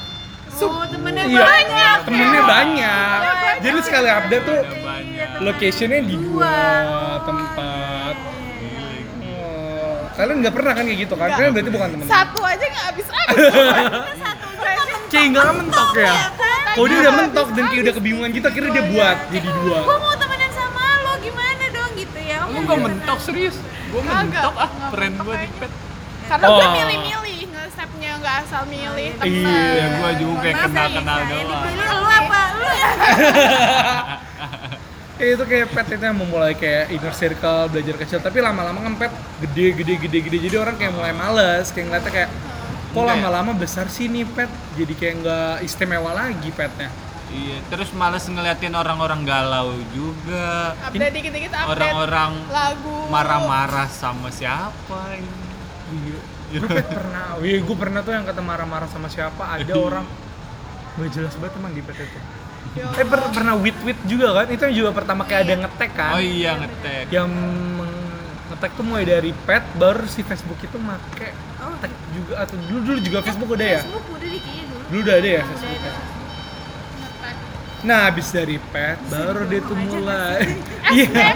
[0.58, 1.98] Oh temennya Iya, banyak.
[2.02, 3.18] Temennya banyak.
[3.62, 5.28] Jadi sekali update tuh Ada banyak.
[5.38, 6.54] locationnya di dua
[7.22, 8.14] tempat
[10.18, 11.28] Kalian nggak pernah kan kayak gitu kan?
[11.30, 12.04] Kalian berarti bukan temen.
[12.04, 13.38] Satu aja nggak habis habis
[15.12, 16.12] Kayak nggak mentok ya?
[16.74, 19.96] Oh dia udah mentok dan kayak udah kebingungan gitu akhirnya dia buat jadi dua gue
[19.96, 21.90] mau temenan sama lo gimana dong?
[21.94, 22.38] Gitu ya.
[22.44, 23.56] Lu gak mentok serius?
[23.88, 25.70] Gue mentok ah friend gue di pet.
[26.28, 26.70] Karena gue Oh.
[26.76, 29.48] milih-milih nge-stepnya nggak asal milih temen.
[29.48, 31.46] Iya, gue juga kenal-kenal iya, doang.
[31.48, 32.40] dipilih lu apa?
[32.52, 32.66] Lu
[35.18, 38.18] ya itu kayak pet itu yang memulai kayak inner circle, belajar kecil.
[38.22, 40.38] Tapi lama-lama kan pet gede, gede, gede, gede.
[40.48, 42.30] Jadi orang kayak mulai males, kayak ngeliatnya kayak
[42.88, 43.20] Kok Enggak ya?
[43.20, 44.48] lama-lama besar sih nih pet?
[44.80, 46.88] Jadi kayak nggak istimewa lagi petnya.
[47.28, 50.72] Iya terus males ngeliatin orang-orang galau juga.
[50.80, 52.96] Update dikit-dikit update orang-orang lagu.
[53.12, 55.36] marah-marah sama siapa ini?
[55.92, 56.18] Iya.
[56.64, 59.60] Gue pernah, wih gue pernah tuh yang kata marah-marah sama siapa.
[59.60, 60.08] Ada orang
[60.98, 62.18] Gak jelas banget emang di pet itu.
[62.74, 64.46] Eh per- pernah wit wit juga kan?
[64.46, 66.12] Itu yang juga pertama kayak ada ngetek kan?
[66.12, 67.04] Oh iya ngetek.
[67.08, 67.30] Yang
[68.48, 72.80] ngetek tuh mulai dari pet, baru si Facebook itu make Oh, tag juga atau dulu
[72.82, 73.80] dulu juga Facebook udah ya?
[73.80, 74.84] Facebook udah di kayaknya dulu.
[74.88, 75.74] Dulu udah ada ya Udah Facebook.
[75.74, 75.90] ada.
[75.90, 76.06] ya?
[77.78, 80.42] Nah, habis dari pet, baru dia tuh mulai.
[80.88, 81.26] Iya.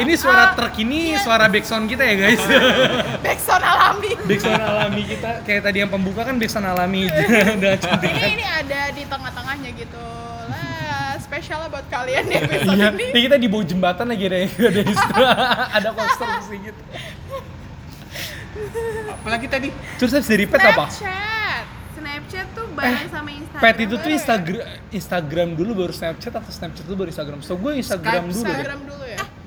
[0.00, 2.40] Ini suara truk ini suara backsound kita ya guys.
[3.24, 4.12] Backsound alami.
[4.24, 7.04] backsound alami kita kayak tadi yang pembuka kan backsound alami
[7.84, 8.08] cantik.
[8.08, 10.04] ini ini ada di tengah-tengahnya gitu
[10.48, 14.38] lah spesial buat kalian di episode Iya, ini ini kita di bawah jembatan lagi ada
[14.40, 15.36] ada istilah,
[15.70, 16.82] ada konstruksi gitu.
[19.10, 20.88] Apalagi tadi Terus habis dari pet apa?
[20.88, 23.62] Snapchat Snapchat tuh bareng sama Instagram.
[23.62, 24.16] Pet itu tuh ya?
[24.16, 27.38] Instagram Instagram dulu baru Snapchat atau Snapchat dulu baru Instagram.
[27.44, 28.50] So gue Instagram Skype, dulu deh.
[28.56, 29.39] Instagram dulu ya Nggak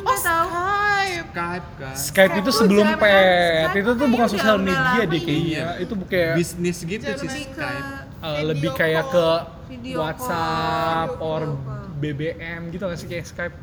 [0.00, 0.16] oh.
[0.16, 1.94] Skype Skype kan.
[1.96, 3.12] Skype itu Skype sebelum tuh pet.
[3.12, 5.66] zaman- Itu tuh Skype bukan sosial media deh kayaknya.
[5.80, 7.88] Itu kayak Bisnis gitu sih Skype.
[8.20, 9.28] uh, lebih kayak ke.
[9.72, 11.80] Video WhatsApp call, or video call.
[11.96, 13.56] BBM gitu nggak sih kayak Skype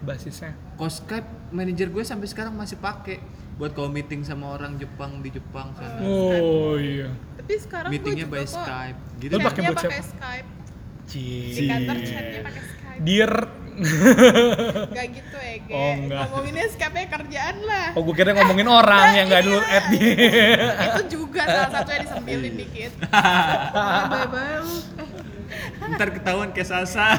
[0.00, 0.52] basisnya.
[0.74, 3.22] Kalau Skype manajer gue sampai sekarang masih pakai
[3.54, 6.00] buat kalau meeting sama orang Jepang di Jepang sana.
[6.00, 7.12] Oh iya.
[7.38, 8.98] tapi sekarang Meetingnya by Skype.
[9.18, 9.32] Gitu.
[9.32, 9.46] Lu kan?
[9.48, 10.10] pakai buat pakai siapa?
[10.10, 10.48] Skype
[11.02, 11.52] Cie.
[11.52, 13.32] di kantor chatnya pakai Skype Dear
[14.96, 15.72] Gak gitu ya, Ge.
[15.72, 16.28] Oh, enggak.
[16.28, 17.96] Ngomonginnya Skype kerjaan lah.
[17.96, 20.00] Oh gue kira ngomongin orang yang gak dulu add di
[20.92, 22.92] Itu juga salah satunya disembilin dikit.
[23.08, 24.60] Bye-bye.
[25.82, 27.16] Eh, Ntar ketahuan kayak Sasa.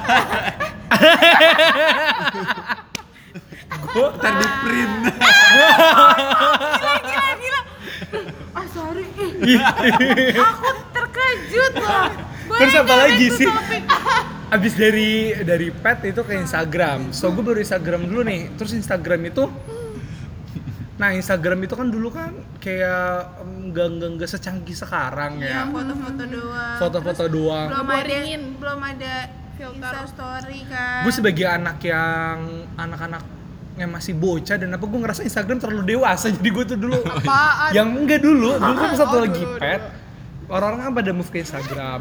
[3.94, 4.94] Ntar di print.
[7.10, 7.62] gila gila.
[8.54, 9.06] Ah sorry.
[10.38, 12.10] Aku terkejut loh.
[12.54, 13.48] Terus apa lagi sih?
[14.54, 17.10] Abis dari dari pet itu ke Instagram.
[17.10, 18.54] So gue baru Instagram dulu nih.
[18.54, 19.50] Terus Instagram itu
[20.94, 25.62] Nah Instagram itu kan dulu kan kayak em, nggak nggak nggak secanggih sekarang Ya ya.
[25.66, 26.78] foto-foto doang.
[26.78, 27.68] Foto-foto doang.
[27.68, 29.14] Belum ada belum ada
[29.54, 29.90] Filter.
[29.90, 31.02] Insta story kan.
[31.02, 32.38] Gue sebagai anak yang
[32.74, 33.24] anak-anak
[33.74, 37.74] yang masih bocah dan apa gue ngerasa Instagram terlalu dewasa jadi gue tuh dulu Apaan?
[37.74, 39.82] yang enggak dulu dulu kan satu Oh, lagi dulu, pet
[40.46, 42.00] orang-orang kan pada move ke Instagram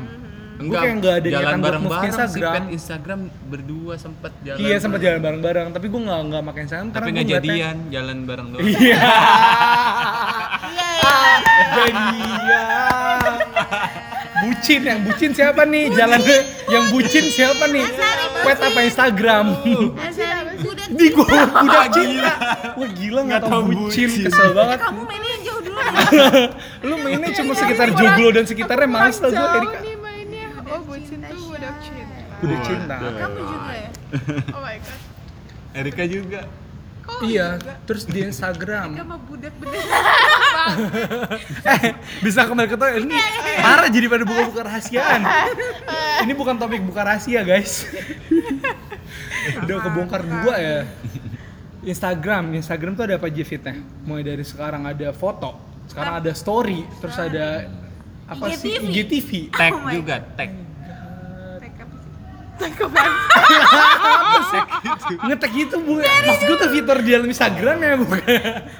[0.62, 2.52] Enggak, kayak nggak ada jalan bareng-bareng sih Instagram.
[2.52, 4.58] Pet Instagram berdua sempet jalan.
[4.58, 7.56] iya sempat jalan bareng-bareng tapi gue nggak nggak makan Instagram Tapi karena nggak gue ngeliatnya-
[7.58, 8.62] jadian, jalan bareng doang.
[8.62, 8.96] iya
[10.62, 11.14] Iya iya.
[11.72, 11.96] jadian
[14.42, 16.18] bucin yang bucin siapa nih jalan
[16.66, 17.86] yang bucin siapa nih
[18.40, 19.46] pet apa Instagram
[20.90, 21.24] di gua
[21.56, 22.32] udah cinta
[22.74, 24.24] wah gila nggak Nggak tau tahu bucin bucin.
[24.26, 25.80] kesel banget kamu mainnya jauh dulu.
[26.82, 29.78] lu mainnya cuma sekitar joglo dan sekitarnya males lah gue Erika.
[31.12, 32.16] Oh, bucin cinta, tuh budak cinta.
[32.42, 32.58] udah.
[32.64, 33.90] Cinta Kamu juga ya?
[34.56, 35.00] Oh my god.
[35.72, 36.40] Erika juga.
[37.02, 37.74] Kok iya juga?
[37.84, 38.88] terus di Instagram.
[38.96, 39.82] Kamu budak bener.
[41.74, 41.80] eh
[42.22, 43.18] bisa kembali ke topik ini
[43.58, 45.20] parah jadi pada buka-buka rahasiaan.
[46.22, 47.82] Ini bukan topik buka rahasia guys.
[49.58, 50.78] Udah kebongkar dua ya.
[51.82, 52.54] Instagram.
[52.54, 55.58] Instagram tuh ada apa aja fitnya mulai dari sekarang ada foto
[55.90, 57.66] sekarang ada story terus ada
[58.30, 58.78] apa sih?
[58.78, 58.86] IGTV.
[58.86, 60.50] IGTV Tag Oh juga, tag.
[65.26, 65.98] Ngetek itu bu.
[65.98, 68.22] Maksud gue tuh fitur di dalam Instagram ya bukan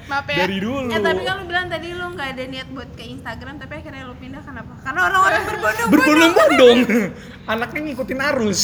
[0.07, 0.37] Maaf ya.
[0.45, 0.89] dari dulu.
[0.91, 4.05] Eh tapi kan lu bilang tadi lu nggak ada niat buat ke Instagram tapi akhirnya
[4.07, 4.43] lu pindah.
[4.43, 4.73] Kenapa?
[4.83, 5.91] Karena orang-orang berbondong-bondong.
[5.93, 6.79] berbondong-bondong
[7.45, 8.61] anaknya ngikutin arus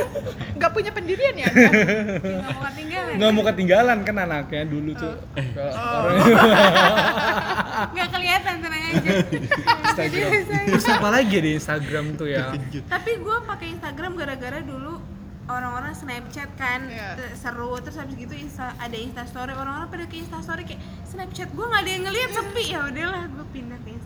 [0.56, 1.48] Nggak punya pendirian ya?
[1.48, 1.72] Kak?
[2.20, 3.12] Nggak mau ketinggalan.
[3.16, 5.72] nggak mau ketinggalan kan anaknya dulu tuh Kalau
[6.04, 6.16] orang
[7.90, 9.10] Nggak kelihatan tenang aja.
[9.90, 10.30] Instagram
[10.64, 12.52] terus apa lagi di Instagram tuh ya
[12.86, 15.00] tapi gue pakai Instagram gara-gara dulu
[15.46, 17.16] orang-orang Snapchat kan Iya.
[17.16, 20.78] te- seru terus habis gitu Insta, ada Insta Story orang-orang pada ke Insta Story kayak
[21.04, 23.99] Snapchat gue nggak ada yang ngeliat sepi ya udahlah gue pindah ke Instagram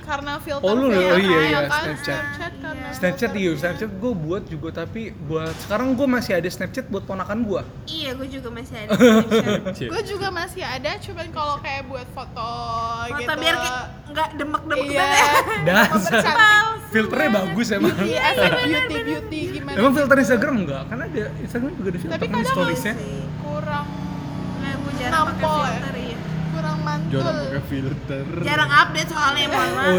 [0.00, 1.82] Karena filter Oh, lu- oh iya, ya iya, kan?
[1.86, 2.04] Snapchat.
[2.04, 3.42] Snapchat karena Snapchat filter.
[3.42, 7.60] iya Snapchat gue buat juga tapi buat sekarang gue masih ada Snapchat buat ponakan gue
[7.86, 8.90] iya gue juga masih ada
[9.40, 12.50] Snapchat Gue juga masih ada, cuman kalau kayak buat foto,
[13.04, 13.32] foto gitu.
[13.34, 15.00] biar kayak nggak demek-demek Iya.
[15.00, 15.24] banget
[15.64, 16.92] dasar Mempercantik.
[16.92, 19.76] filternya bagus emang Beauty, asal beauty, beauty gimana?
[19.76, 22.94] emang filter Instagram enggak kan ada Instagram juga ada filter Tapi kan storiesnya
[23.40, 23.86] kurang
[24.54, 25.78] nggak gue jarang pakai Nampol ya?
[26.64, 27.62] Filter iya kurang mantul.
[27.68, 28.24] filter.
[28.42, 29.94] jarang update soalnya mohon maaf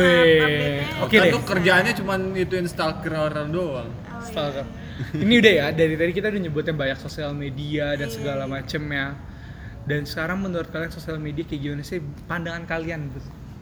[1.05, 3.89] oke Kan deh tuh kerjaannya cuman itu Instagram doang.
[3.89, 4.17] Oh, iya.
[4.25, 4.67] Instagram.
[4.95, 8.15] Ini udah ya, dari tadi kita udah nyebutnya banyak sosial media dan Iya.
[8.15, 9.07] segala macem ya.
[9.85, 13.11] Dan sekarang menurut kalian sosial media kayak gimana sih pandangan kalian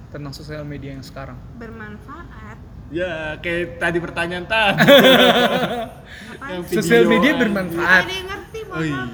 [0.08, 1.36] tentang sosial media yang sekarang?
[1.58, 2.58] bermanfaat
[2.94, 4.78] Ya, kayak tadi pertanyaan tadi.
[6.78, 8.06] Sosial media bermanfaat.
[8.06, 8.33] Nggak
[8.74, 9.06] Oh, iya.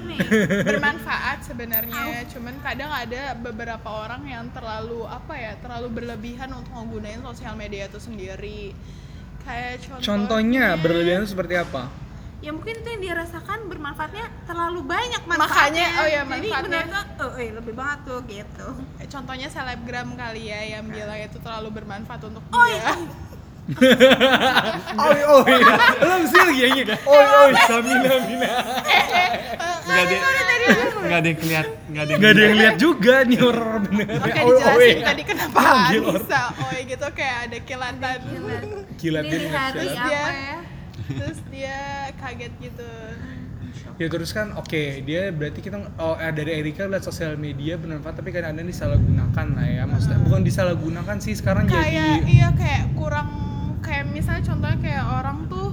[0.64, 7.20] bermanfaat sebenarnya cuman kadang ada beberapa orang yang terlalu apa ya terlalu berlebihan untuk menggunakan
[7.32, 8.72] sosial media itu sendiri.
[9.44, 11.92] Kayak contoh contohnya berlebihan itu seperti apa?
[12.40, 16.80] Ya mungkin itu yang dia rasakan bermanfaatnya terlalu banyak Makanya, manfaatnya oh ya, jadi manfaatnya.
[16.80, 18.68] menurut lo, oh eh, lebih banget tuh gitu.
[19.12, 22.80] Contohnya selebgram kali ya yang bilang itu terlalu bermanfaat untuk oh dia.
[22.80, 22.92] iya
[25.00, 25.52] oi oi.
[26.02, 26.94] Lo mesti lagi yang ini.
[27.06, 27.52] Oi oi.
[27.66, 28.48] Samina mina.
[29.90, 30.16] Nggak ada
[31.00, 32.62] nggak ada yang keliat nggak ada yang nggak ada yang lihat.
[32.62, 34.06] lihat juga nih orang bener.
[34.20, 35.02] Oke Oi, dijelasin oi.
[35.02, 38.18] tadi kenapa bisa oi gitu kayak ada kilatan.
[38.94, 40.06] Kilat dia Dilihat ngeliat di kilat.
[40.06, 40.58] Dia- apa ya?
[41.10, 41.78] terus dia
[42.22, 42.90] kaget gitu.
[44.00, 48.16] Ya terus kan oke dia berarti kita oh eh, dari Erika lihat sosial media bermanfaat
[48.16, 50.18] tapi kadang-kadang disalahgunakan lah ya maksudnya.
[50.22, 53.26] Bukan disalahgunakan sih sekarang kayak jadi iya kayak kurang
[53.80, 55.68] kayak misalnya contohnya kayak orang tuh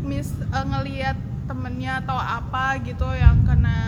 [0.00, 3.78] mis eh, ngelihat temennya atau apa gitu yang kena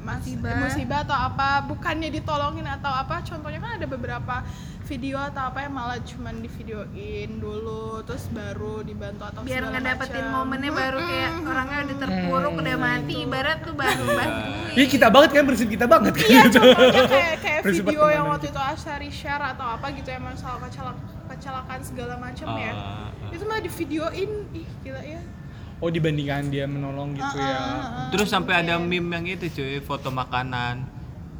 [0.00, 0.56] mas- Musibah.
[0.60, 4.44] musibah atau apa bukannya ditolongin atau apa contohnya kan ada beberapa
[4.84, 10.44] video atau apa yang malah cuman divideoin dulu terus baru dibantu atau biar ngedapetin macam.
[10.44, 14.76] momennya baru kayak orangnya udah terpuruk udah mati ibarat tuh baru bantuin.
[14.76, 18.46] Iya kita banget kan prinsip kita banget kan Iya, contohnya kayak kayak video yang waktu
[18.50, 20.96] itu Asyari share atau apa gitu yang masalah kecelak
[21.44, 22.72] kecelakaan segala macam ya.
[22.72, 23.28] Ah, ah.
[23.28, 25.20] Itu malah divideoin, ih gila ya.
[25.76, 28.08] Oh dibandingkan dia menolong gitu ya Ah, ah, ah.
[28.08, 30.86] terus sampai ada meme yang itu cuy foto makanan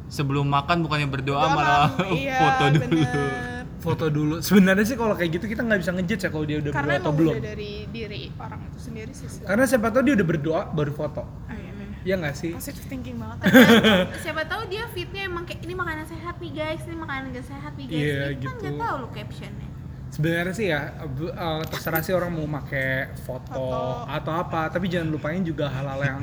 [0.05, 3.63] sebelum makan bukannya berdoa Doang, malah iya, foto dulu bener.
[3.79, 6.69] foto dulu sebenarnya sih kalau kayak gitu kita nggak bisa ngejudge ya kalau dia udah
[6.69, 9.27] Karena berdoa atau belum udah dari diri orang itu sendiri sih.
[9.41, 11.97] karena siapa tahu dia udah berdoa baru foto Ah, iya, bener.
[12.03, 13.39] ya nggak sih Positive thinking banget.
[14.21, 17.73] siapa tahu dia fitnya emang kayak ini makanan sehat nih guys ini makanan gak sehat
[17.73, 18.61] nih guys Iya, Ini kan gitu.
[18.61, 19.67] nggak tahu lo captionnya
[20.15, 24.07] sebenarnya sih ya eh, terserah sih orang mau pakai foto, Foto.
[24.07, 26.19] atau apa tapi jangan lupain juga hal-hal yang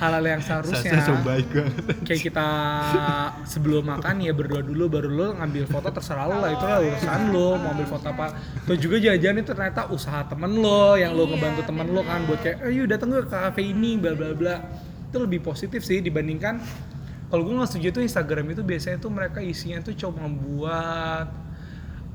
[0.00, 1.04] hal-hal yang seharusnya.
[1.04, 1.84] So baik banget.
[2.08, 2.48] Kayak kita
[3.44, 6.50] sebelum makan ya berdoa dulu baru lo ngambil foto terserah lo lah.
[6.56, 8.26] Itu lah urusan lo mau ambil foto apa.
[8.64, 12.20] Atau juga jangan-jangan itu ternyata usaha temen lo yang lo Iya, ngebantu temen lo kan
[12.24, 14.56] buat kayak ayo datang ke kafe ini bla bla bla.
[15.12, 16.56] Itu lebih positif sih dibandingkan
[17.30, 21.30] kalau gue nggak setuju tuh Instagram itu biasanya tuh mereka isinya tuh cuma membuat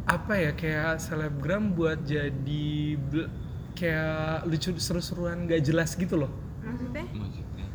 [0.05, 2.97] apa ya kayak selebgram buat jadi
[3.73, 6.31] kayak lucu seru-seruan gak jelas gitu loh.
[6.61, 7.05] Maksudnya?
[7.11, 7.65] Maksudnya.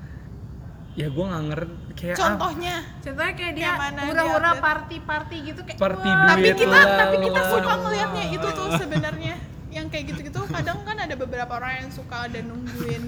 [0.92, 2.76] ya gue nggak ngerti kayak Contohnya.
[2.98, 6.66] contohnya kayak dia Yang mana hura-hura dia- party party gitu kayak Party duit Tapi kita
[6.72, 7.48] lah, tapi kita lah.
[7.48, 9.34] suka ngelihatnya itu tuh sebenarnya.
[9.70, 13.04] Yang kayak gitu-gitu kadang kan ada beberapa orang yang suka dan nungguin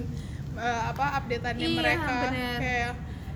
[0.54, 2.12] eh, apa updateannya Iya, mereka.
[2.22, 2.58] bener.
[2.60, 2.92] kayak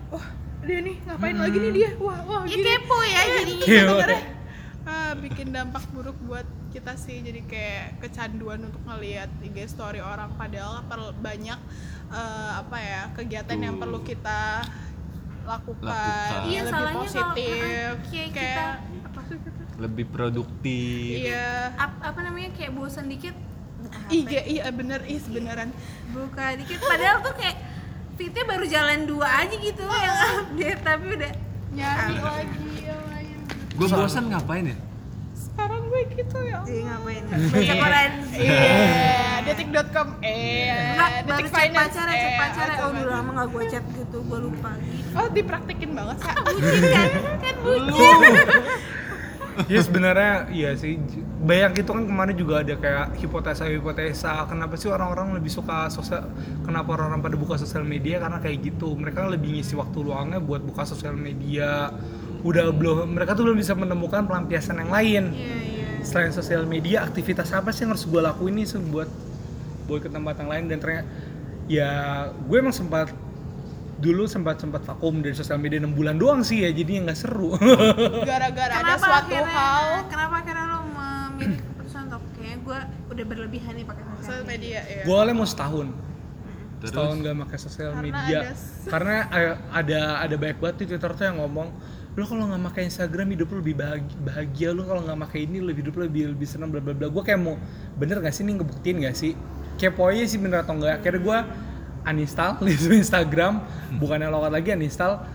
[0.09, 0.27] wah
[0.63, 1.91] dia nih ngapain lagi nih dia?
[1.97, 2.63] Wah wah ya gini.
[2.65, 3.67] kepo ya jadinya.
[3.67, 4.36] Kepo.
[4.87, 10.31] Ah, bikin dampak buruk buat kita sih jadi kayak kecanduan untuk ngelihat IG story orang
[10.33, 10.81] padahal
[11.17, 11.59] banyak
[12.09, 13.83] eh, apa ya kegiatan yang Tuh.
[13.83, 14.63] perlu kita
[15.43, 16.43] lakukan, Lakukan.
[16.45, 19.39] iya lebih salahnya kalau positif uh, kayak kita kayak apa sih
[19.77, 21.47] lebih produktif iya
[21.77, 23.37] ap- apa namanya kayak bosan dikit
[24.09, 24.43] IG ya?
[24.45, 25.71] iya bener ih beneran
[26.11, 27.63] buka dikit padahal tuh kayak
[28.17, 31.33] fitnya baru jalan dua aja gitu yang update tapi udah
[31.71, 32.23] nyari Ah.
[32.27, 32.76] lagi yang
[33.77, 34.77] gue bosan ngapain ya?
[35.37, 38.61] Sekarang gue gitu ya jadi ngapain baca koran iya.
[39.43, 41.95] Detik.com eh Enggak, baru detik finance.
[41.95, 42.17] pacarnya,
[42.51, 44.71] chat eh, Oh, udah lama gak gue chat gitu, gue lupa.
[44.77, 45.15] Gitu.
[45.15, 47.09] oh dipraktekin banget sa Bucin kan?
[47.39, 48.19] Kan bucin.
[49.65, 51.01] Ya sebenarnya iya sih.
[51.41, 56.29] Banyak itu kan kemarin juga ada kayak hipotesa-hipotesa kenapa sih orang-orang lebih suka sosial
[56.61, 58.21] kenapa orang-orang pada buka sosial media?
[58.21, 58.93] Karena kayak gitu.
[58.93, 61.89] Mereka lebih ngisi waktu luangnya buat buka sosial media.
[62.43, 65.25] Udah belum mereka tuh belum bisa menemukan pelampiasan yang lain.
[65.33, 65.87] Iya, iya.
[66.03, 69.09] Selain sosial media, aktivitas apa sih yang harus gue lakuin nih se- buat
[69.87, 71.07] buat ke tempat yang lain dan ternyata
[71.67, 71.91] ya
[72.31, 73.11] gue emang sempat
[73.97, 77.57] dulu sempat sempat vakum dari sosial media 6 bulan doang sih ya jadi nggak seru
[78.29, 83.73] gara-gara ada suatu akhirnya, hal kenapa akhirnya lo memilih keputusan untuk kayak gue udah berlebihan
[83.73, 84.81] nih pakai sosial sosial media.
[84.85, 85.87] ya gue awalnya mau setahun
[86.77, 86.91] Terus?
[86.93, 88.51] setahun gak pakai sosial Karena media ada
[88.87, 91.69] karena eh, ada ada banyak banget di twitter tuh yang ngomong
[92.17, 94.69] lo kalau nggak pakai instagram hidup lo lebih bahagia, bahagia.
[94.73, 97.13] Lo kalau nggak pakai ini lebih hidup lo lebih lebih senang bla bla bla.
[97.13, 97.61] Gue kayak mau
[97.95, 99.37] bener gak sih nih ngebuktiin gak sih?
[99.77, 101.39] Kepo aja sih bener atau enggak akhirnya gue
[102.07, 103.61] uninstall itu instagram.
[104.01, 105.29] Bukannya lokat lagi uninstall.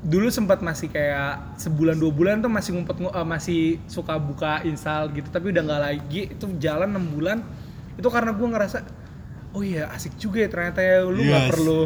[0.00, 4.62] Dulu sempat masih kayak sebulan dua bulan tuh masih ngumpet ngu- eh, masih suka buka
[4.62, 5.28] install gitu.
[5.28, 6.22] Tapi udah nggak lagi.
[6.30, 7.42] Itu jalan enam bulan.
[7.98, 8.78] Itu karena gue ngerasa
[9.50, 11.02] oh iya asik juga ya ternyata ya.
[11.02, 11.50] Lu nggak Yes.
[11.50, 11.80] perlu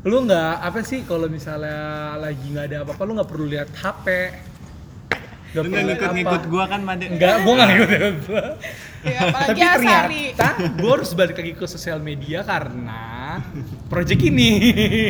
[0.00, 4.06] lu nggak apa sih kalau misalnya lagi nggak ada apa-apa lu nggak perlu lihat HP
[5.50, 7.90] nggak Lu nggak ngikut-ngikut gua kan Made Enggak, gue nggak ngikut
[8.30, 8.44] gua.
[9.02, 13.02] ya, apalagi Tapi Asari ternyata gue harus balik lagi ke sosial media karena
[13.90, 14.50] project ini.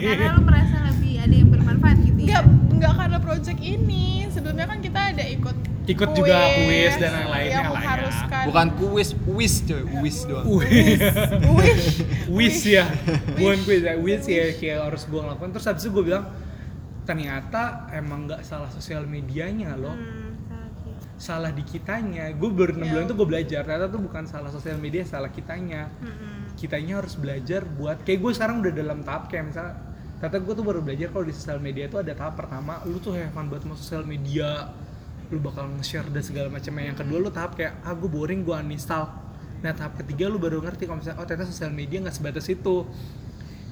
[0.01, 2.41] Karena lo merasa lebih ada yang bermanfaat gitu ya.
[2.41, 4.05] Enggak, enggak karena project ini.
[4.33, 5.57] Sebelumnya kan kita ada ikut
[5.91, 7.83] Ikut juga kuis dan yang lainnya yang lah
[8.31, 10.47] mengharuskan Bukan kuis, wis coy, wis doang.
[12.31, 12.87] Wis ya,
[13.35, 15.51] bukan quiz ya, wis ya kayak harus gue ngelakuin.
[15.51, 16.25] Terus habis itu gue bilang
[17.03, 20.71] ternyata emang nggak salah sosial medianya loh, Hmm, salah
[21.19, 22.31] salah di kitanya.
[22.39, 23.61] Gue baru enam bulan itu gue belajar.
[23.67, 25.91] Ternyata tuh bukan salah sosial media, salah kitanya.
[25.99, 26.55] Mm-mm.
[26.55, 29.75] Kitanya harus belajar buat kayak gue sekarang udah dalam tahap kayak misalnya
[30.21, 33.17] ternyata gue tuh baru belajar kalau di sosial media itu ada tahap pertama lu tuh
[33.17, 34.69] have fun buat mau sosial media
[35.31, 36.91] lu bakal nge-share dan segala macamnya.
[36.95, 39.11] Yang kedua lu tahap kayak ah gue boring gue uninstall.
[39.63, 42.87] Nah tahap ketiga lu baru ngerti kalau misalnya oh ternyata sosial media nggak sebatas itu.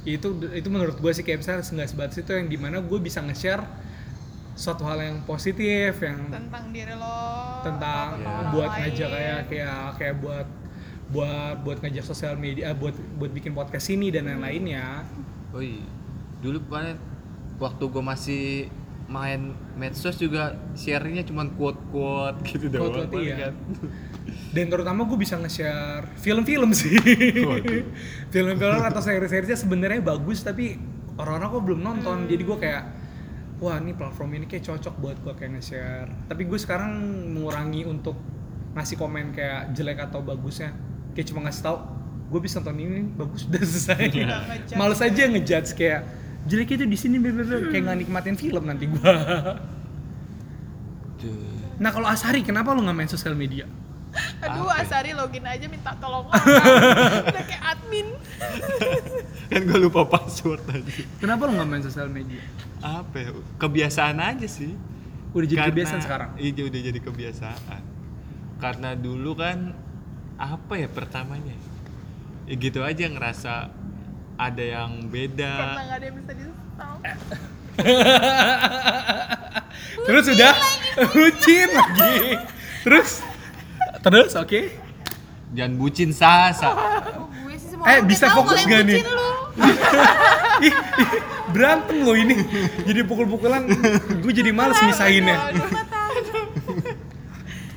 [0.06, 3.18] Itu itu menurut gue sih kayak misalnya nggak sebatas itu yang di mana gue bisa
[3.20, 3.66] nge-share
[4.58, 8.90] suatu hal yang positif yang tentang diri lo tentang orang buat lain.
[8.90, 10.46] ngajak kayak kayak kayak buat
[11.14, 12.90] buat buat ngajak sosial media buat
[13.22, 15.06] buat bikin podcast ini dan lain-lainnya.
[15.54, 15.86] Oh iya.
[16.42, 16.98] Dulu kan
[17.62, 18.46] waktu gue masih
[19.08, 23.08] main medsos juga share-nya cuma quote-quote gitu doang.
[23.08, 23.50] Quote-quote, iya.
[23.50, 23.54] kan.
[24.54, 26.96] dan terutama gue bisa nge-share film-film sih
[28.32, 30.76] film-film atau seri-serinya sebenarnya bagus tapi
[31.20, 32.84] orang-orang kok belum nonton jadi gue kayak
[33.60, 36.96] wah ini platform ini kayak cocok buat gue kayak nge-share tapi gue sekarang
[37.32, 38.16] mengurangi untuk
[38.76, 40.72] ngasih komen kayak jelek atau bagusnya
[41.12, 41.78] kayak cuma ngasih tau
[42.28, 44.76] gue bisa nonton ini bagus udah selesai ngejudge.
[44.76, 46.00] males aja ngejudge kayak
[46.48, 47.68] jelek itu di sini blablabla.
[47.68, 49.12] kayak nggak nikmatin film nanti gue
[51.18, 51.34] Tuh.
[51.76, 53.66] nah kalau Asari kenapa lu nggak main sosial media
[54.40, 54.82] aduh Apa ya?
[54.82, 56.46] Asari login aja minta tolong orang
[57.28, 58.06] udah kayak admin
[59.50, 61.04] kan gue lupa password aja.
[61.18, 62.40] kenapa lu nggak main sosial media
[62.78, 63.30] Apa ya?
[63.56, 64.70] Kebiasaan aja sih.
[65.28, 67.82] udah jadi Karena- kebiasaan sekarang Iya udah jadi kebiasaan.
[68.56, 69.74] Karena dulu kan
[70.34, 71.54] apa ya pertamanya?
[72.42, 73.70] Ya gitu aja ngerasa
[74.38, 75.52] ada yang karena beda.
[75.76, 76.98] nggak ada yang bisa di stop
[80.06, 80.54] terus udah
[81.08, 82.16] bucin lagi
[82.82, 83.10] terus
[84.00, 84.60] terus oke
[85.48, 86.68] Jangan bucin sasa.
[86.68, 89.00] Oh, gue sih semua Eh, orang bisa fokus nggak nih?
[89.00, 89.28] bucin lu.
[90.58, 91.10] Ih, ih,
[91.48, 92.36] berantem loh ini
[92.82, 93.64] jadi pukul-pukulan
[94.12, 95.38] gue jadi males misahinnya.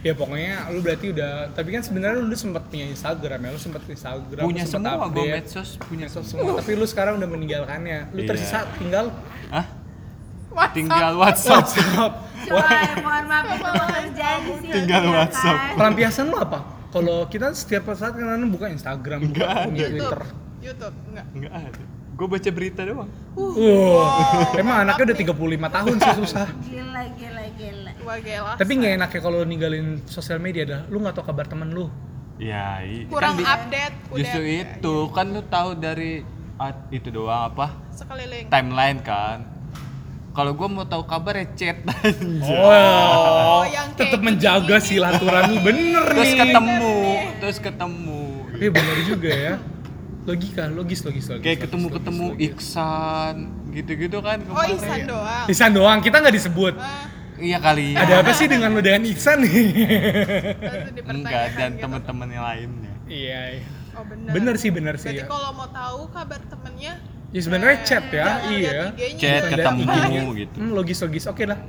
[0.01, 3.81] Ya pokoknya lu berarti udah tapi kan sebenarnya lu sempat punya Instagram ya lu sempat
[3.85, 6.41] Instagram punya sempet semua gue update, medsos punya medsos semua.
[6.43, 8.29] semua tapi lu sekarang udah meninggalkannya lu Iya.
[8.33, 9.05] tersisa tinggal
[9.49, 9.65] Hah?
[10.51, 10.75] WhatsApp.
[10.75, 11.63] Tinggal WhatsApp.
[11.63, 12.67] WhatsApp Coba
[12.99, 13.69] mohon maaf itu
[14.41, 14.73] di sini.
[14.73, 15.55] Tinggal ya WhatsApp.
[15.55, 15.75] kan?
[15.77, 16.59] pelampiasan lu apa
[16.91, 20.21] kalau kita setiap saat kan buka Instagram buka YouTube Twitter
[20.59, 21.83] YouTube enggak Enggak ada.
[22.21, 23.09] Gue baca berita doang.
[23.33, 25.33] Wah, emang anaknya udah 35
[25.73, 26.47] tahun sih susah.
[26.61, 27.91] Gila, gila, gila.
[27.99, 30.81] Wah gila Tapi nggak enaknya kalau ninggalin sosial media dah.
[30.85, 31.89] Lu nggak tahu kabar temen lu.
[32.37, 36.21] Ya, i- kurang kan di- update Justru udah itu kan lu tahu dari
[36.57, 39.41] ah, itu doang apa sekeliling timeline kan.
[40.31, 42.05] Kalau gue mau tahu kabar ya chat aja.
[42.45, 46.37] Oh, yang kayak tetap menjaga silaturahmi bener terus nih.
[46.39, 46.97] ketemu,
[47.37, 48.21] terus ketemu.
[48.53, 49.53] Iya bener juga ya.
[50.21, 51.41] Logika, logis, logis, logis.
[51.41, 52.47] Kayak logis, logis, logis.
[52.53, 53.35] Iksan
[53.73, 54.75] gitu-gitu kan oh kemarin.
[54.77, 56.75] Ihsan doang Ihsan doang, kita nggak disebut.
[56.77, 57.09] Ah,
[57.41, 57.97] Iya kali.
[57.97, 59.65] Ada apa sih dengan lu dengan Iksan nih?
[61.09, 61.81] Enggak dan gitu.
[61.81, 62.93] teman-teman yang lainnya.
[63.09, 63.65] iya, iya.
[63.97, 65.09] oh bener Bener sih, bener sih.
[65.09, 66.93] berarti Ya, kalau mau tahu kabar temennya
[67.31, 68.71] ya sebenarnya eh, chat ya, jangan iya.
[69.17, 70.55] Chat Bukan ketemu gitu.
[70.61, 71.23] Hmm, logis, logis.
[71.25, 71.59] Oke lah.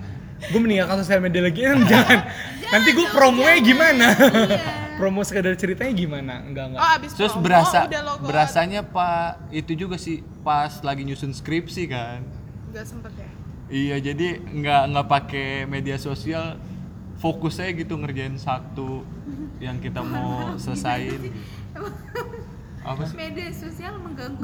[0.44, 2.18] Gue meninggalkan sosial media lagi, Eh, jangan.
[2.66, 4.06] Nanti gue promonya gimana?
[4.98, 6.34] Promo sekedar ceritanya gimana?
[6.40, 6.80] Enggak, enggak.
[6.80, 11.32] oh abis Terus promo, berasa udah logo berasanya pak itu juga sih pas lagi nyusun
[11.32, 12.20] skripsi kan.
[12.70, 13.28] nggak sempet ya
[13.66, 16.60] Iya jadi nggak nggak pakai media sosial
[17.16, 19.00] fokus aja gitu ngerjain satu
[19.58, 21.18] yang kita mau selesain.
[22.82, 23.14] Apa sih?
[23.16, 24.42] Media sosial mengganggu.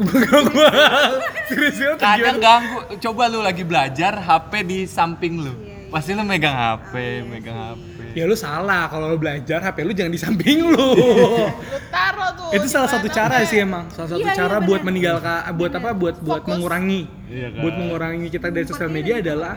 [1.46, 2.78] Serius ya, Kadang ganggu.
[2.98, 5.54] Coba lu lagi belajar, HP di samping lu.
[5.88, 5.94] Iya, iya.
[5.96, 6.92] Pasti lu megang HP,
[7.24, 7.96] megang HP.
[8.12, 10.88] Ya lu salah kalau lu belajar HP lu jangan di samping lu.
[11.72, 13.88] lu taruh tuh itu salah satu cara sih emang.
[13.88, 14.68] Salah satu Iya, iya, cara bener.
[14.68, 15.90] buat meninggalkan buat apa?
[15.92, 16.50] Buat buat Fokus.
[16.52, 17.02] mengurangi.
[17.28, 17.60] Iya kan?
[17.64, 19.54] Buat mengurangi kita dari sosial media adalah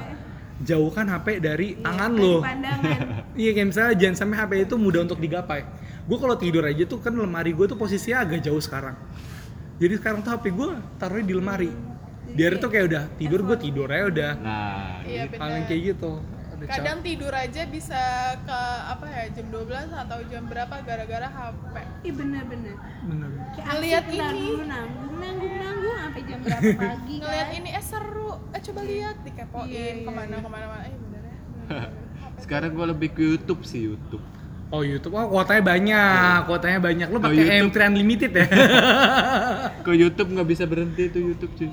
[0.62, 2.34] jauhkan HP dari tangan Dari lu.
[2.39, 3.00] Pandangan.
[3.41, 5.62] Iya kayak misalnya jangan sampai HP itu mudah untuk digapai.
[6.04, 8.96] Gue kalau tidur aja tuh kan lemari gue tuh posisinya agak jauh sekarang.
[9.80, 11.72] Jadi sekarang tuh HP gue taruhnya di lemari.
[12.32, 14.32] Biar itu kayak udah tidur gue tidur aja udah.
[14.38, 16.12] Nah, iya bener Paling kayak gitu.
[16.62, 18.02] Kadang tidur aja bisa
[18.39, 19.65] ke apa ya jam 12
[19.98, 22.78] atau jam berapa gara-gara HP Ih bener-bener.
[23.02, 23.30] Bener.
[23.58, 24.20] Asik ini.
[24.22, 27.58] nanggung, nanggung, nanggung, nanggung sampai jam berapa pagi ngeliat kan?
[27.58, 30.38] ini eh seru eh coba lihat dikepoin Iya, iya, ke mana iya.
[30.38, 31.38] ke mana mana eh bener ya
[32.43, 34.22] sekarang gue lebih ke YouTube sih YouTube.
[34.70, 37.08] Oh YouTube, oh kuotanya banyak, kuotanya banyak.
[37.10, 37.76] Lu Oh, pakai YouTube.
[37.76, 38.45] M3 Unlimited ya?
[39.86, 41.68] Ke YouTube nggak bisa berhenti tuh YouTube cuy.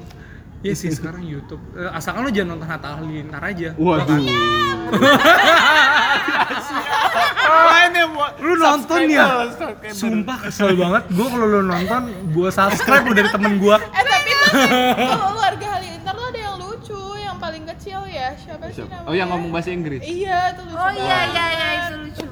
[0.59, 1.62] Iya sih sekarang YouTube.
[1.78, 3.78] Eh, asalkan lu jangan nonton Hatta Halilintar aja.
[3.78, 4.26] Waduh.
[8.38, 9.50] Lu nonton ya?
[9.94, 11.02] Sumpah kesel banget.
[11.14, 13.78] Gua kalau lu nonton, gua subscribe lu dari temen gua.
[13.78, 14.50] Eh tapi tuh
[14.98, 19.06] kalau keluarga Halilintar tuh ada yang lucu, yang paling kecil ya siapa sih namanya?
[19.06, 20.02] Oh yang ngomong bahasa Inggris.
[20.02, 22.26] Iya tuh lucu Oh iya iya iya itu lucu.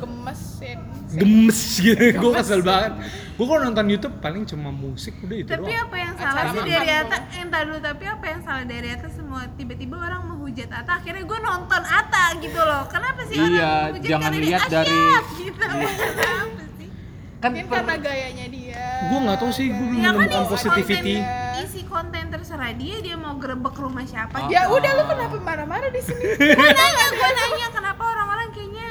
[1.17, 2.05] Gemes gitu.
[2.17, 2.93] Gua kesel banget.
[3.35, 5.83] Gua kalau nonton YouTube paling cuma musik udah itu Tapi doang.
[5.83, 6.91] apa yang salah Acara sih makan dari.
[6.97, 7.19] Ata?
[7.37, 11.39] Entar dulu tapi apa yang salah dari Ata semua tiba-tiba orang menghujat Ata akhirnya gue
[11.41, 12.83] nonton Ata gitu loh.
[12.87, 15.65] Kenapa sih orang Iya, menghujat jangan karena lihat dia dari- gitu.
[16.17, 16.89] Kenapa sih?
[17.37, 18.85] Kan Mungkin karena gayanya dia.
[19.07, 21.15] Gua nggak tahu sih, gua belum Ya kan menemukan positivity.
[21.15, 24.37] konten, isi konten terserah dia dia mau gerebek rumah siapa.
[24.39, 24.49] Oh.
[24.49, 26.25] Ya udah lu kenapa marah-marah di sini?
[26.35, 28.89] Gue nanya, gue nanya kenapa orang-orang kayaknya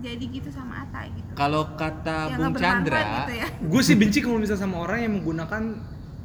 [0.00, 1.30] jadi gitu sama Ata gitu.
[1.32, 3.46] kalau kata Yang Bung Chandra, gitu ya.
[3.70, 5.62] Gue sih benci kalau misalnya sama orang yang menggunakan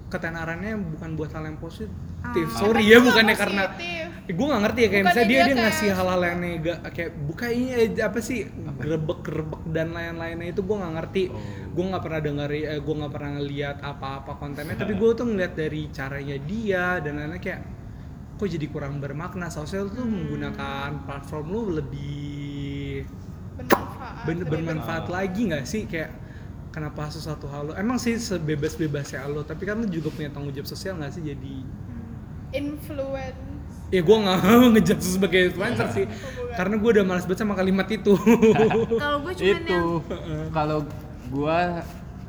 [0.05, 1.93] ketenarannya bukan buat hal yang positif.
[2.47, 2.57] Oh.
[2.61, 4.05] Sorry ya bukannya nggak karena positif.
[4.27, 7.11] gue nggak ngerti ya kayak misalnya dia dia dia kayak- ngasih hal-hal yang nega kayak
[7.21, 7.69] buka ini
[7.99, 8.39] apa sih
[8.75, 9.21] gerebek
[9.67, 11.37] dan lain-lainnya itu gue nggak ngerti Oh.
[11.69, 15.53] gue nggak pernah denger eh, gue nggak pernah ngeliat apa-apa kontennya tapi gue tuh ngeliat
[15.53, 17.61] dari caranya dia dan lain-lain kayak
[18.35, 22.44] kok jadi kurang bermakna sosial tuh menggunakan platform lu lebih
[24.25, 24.27] Bermanfaat.
[24.27, 25.81] ben- lebih bermanfaat lagi nggak sih?
[25.85, 26.09] Kayak
[26.69, 27.73] kenapa sesuatu hal lo?
[27.73, 31.55] Emang sih sebebas-bebasnya lo tapi kan lo juga punya tanggung jawab sosial nggak sih jadi?
[32.51, 33.53] Influence.
[33.93, 36.05] ya gue nggak mau ngejat sebagai influencer sih.
[36.57, 38.17] Karena gue udah males banget sama kalimat itu.
[39.01, 39.71] Kalau gue cuman itu.
[39.71, 39.87] yang
[40.49, 40.79] kalau
[41.29, 41.83] gua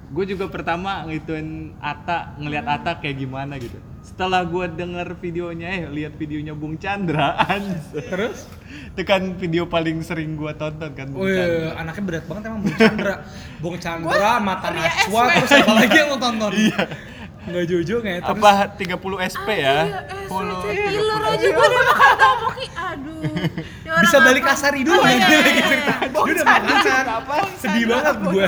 [0.06, 3.74] gue juga pertama ngituin Ata ngelihat Ata kayak gimana gitu
[4.16, 8.00] setelah gua denger videonya eh lihat videonya Bung Chandra anjir.
[8.00, 8.48] terus
[8.96, 12.60] itu kan video paling sering gua tonton kan Bung Wih, Chandra anaknya berat banget emang
[12.64, 13.14] Bung Chandra
[13.60, 16.50] Bung Chandra, Mata Ria Najwa, terus apa lagi yang lo tonton?
[16.56, 16.80] Iya
[17.46, 18.20] Nggak jojo nggak ya?
[18.24, 22.66] Terus, apa 30 SP ya Iya, eh, follow Pilur aja gue udah makan topoki.
[22.74, 23.22] Aduh.
[24.02, 24.50] Bisa balik apa?
[24.56, 26.08] kasari dulu Oh, lagi iya, lagi iya, cerita iya.
[26.10, 27.04] Dia udah makan
[27.60, 28.46] Sedih banget gue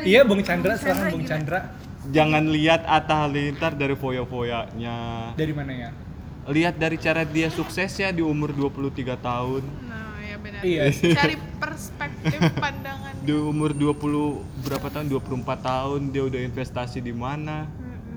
[0.00, 1.30] Iya Bung Chandra, Bung sekarang Chandra Bung gila.
[1.34, 1.60] Chandra
[2.08, 4.96] jangan lihat Atta Halilintar dari foya-foyanya
[5.34, 5.90] Dari mana ya?
[6.46, 8.88] lihat dari cara dia suksesnya di umur 23
[9.18, 10.60] tahun Nah, ya benar.
[10.60, 10.82] Iya.
[10.90, 13.12] Cari perspektif pandangan.
[13.20, 13.92] di umur 20
[14.62, 17.68] berapa tahun 24 tahun dia udah investasi di mana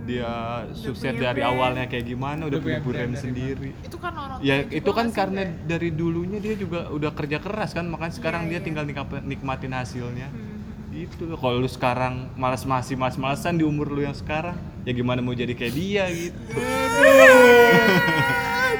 [0.01, 0.31] dia
[0.73, 1.51] sukses punya dari brand.
[1.51, 4.91] awalnya kayak gimana udah, Udah punya punya brand brand sendiri Itu kan orang ya itu
[4.91, 5.67] kan karena Bre?
[5.67, 8.65] dari dulunya dia juga udah kerja keras kan makanya sekarang Iya, dia iya.
[8.65, 8.83] tinggal
[9.21, 10.50] nikmatin hasilnya Hmm.
[11.01, 14.53] Itu loh kalau lu sekarang malas masih malas malasan di umur lu yang sekarang
[14.85, 16.37] ya gimana mau jadi kayak dia gitu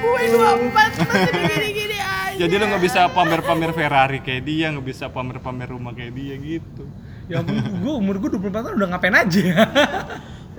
[0.02, 2.38] gue 24 masih begini-gini aja.
[2.38, 6.86] jadi lu nggak bisa pamer-pamer Ferrari kayak dia nggak bisa pamer-pamer rumah kayak dia gitu
[7.30, 9.44] Ya ampun, gue umur gue 24 tahun udah ngapain aja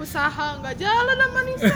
[0.01, 1.69] usaha nggak jalan sama Nisa.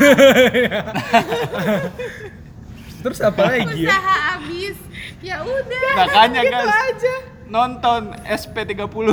[3.04, 3.92] Terus apa lagi ya?
[3.92, 4.76] Usaha abis.
[5.20, 5.92] Ya udah.
[6.00, 7.14] makanya gitu guys aja.
[7.46, 9.06] Nonton SP30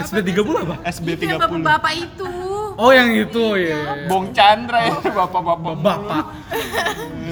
[0.00, 0.76] SP30 apa?
[0.88, 2.32] SB30 Itu yang bapak-bapak itu.
[2.80, 5.74] Oh yang itu ya Bung Chandra ya bapak-bapak.
[5.80, 6.24] Bapak.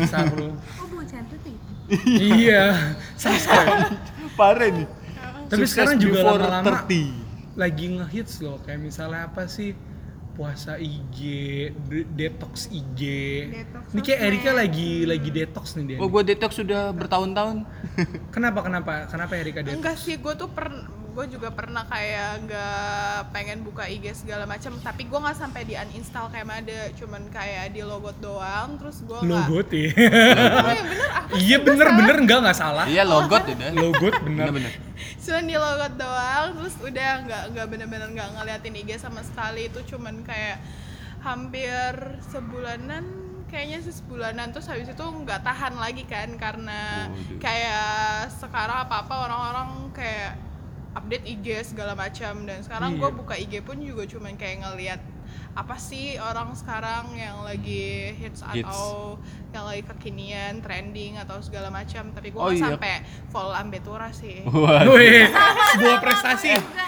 [0.07, 1.71] Sahrul Oh, Bu Chandra tuh itu.
[2.07, 2.95] Iya.
[3.17, 3.97] Subscribe.
[4.37, 4.87] Parah nih.
[5.51, 7.59] Tapi Sukses sekarang juga lama-lama 30.
[7.59, 8.63] lagi ngehits loh.
[8.63, 9.75] Kayak misalnya apa sih
[10.41, 11.19] puasa IG,
[11.85, 13.01] de- detox IG.
[13.53, 14.21] Detox Ini kayak.
[14.25, 15.99] Erika lagi lagi detox nih dia.
[16.01, 17.69] Oh, gue detox sudah bertahun-tahun.
[18.33, 19.77] Kenapa kenapa kenapa Erika detox?
[19.77, 20.89] Enggak sih, gue tuh per
[21.21, 25.77] gue juga pernah kayak nggak pengen buka IG segala macam, tapi gue nggak sampai di
[25.77, 29.29] uninstall kayak Made, cuman kayak di logot doang, terus gue nggak.
[29.29, 29.89] Logot ya.
[30.65, 31.37] Oh bener apa?
[31.37, 32.89] Iya bener bener enggak nggak salah.
[32.89, 33.69] Iya, logot udah.
[33.69, 34.49] Logot bener.
[34.49, 34.73] Bener-bener.
[35.21, 39.85] Cuman di logot doang, terus udah nggak nggak bener-bener nggak ngeliatin IG sama sekali itu
[39.93, 40.57] cuman kayak
[41.21, 43.05] hampir sebulanan
[43.53, 47.37] kayaknya sih sebulanan terus habis itu nggak tahan lagi kan karena Waduh.
[47.43, 50.50] kayak sekarang apa apa orang-orang kayak
[50.93, 53.01] update IG segala macam dan sekarang Iya.
[53.01, 55.01] gue buka IG pun juga cuman kayak ngeliat
[55.53, 58.67] apa sih orang sekarang yang lagi hits Hits.
[58.67, 59.19] atau
[59.51, 62.71] yang lagi kekinian trending atau segala macam tapi gue Oh, iya.
[62.71, 64.43] sampai follow Ambetura sih.
[64.91, 65.27] Wih,
[65.73, 66.55] sebuah prestasi.
[66.55, 66.87] Juga.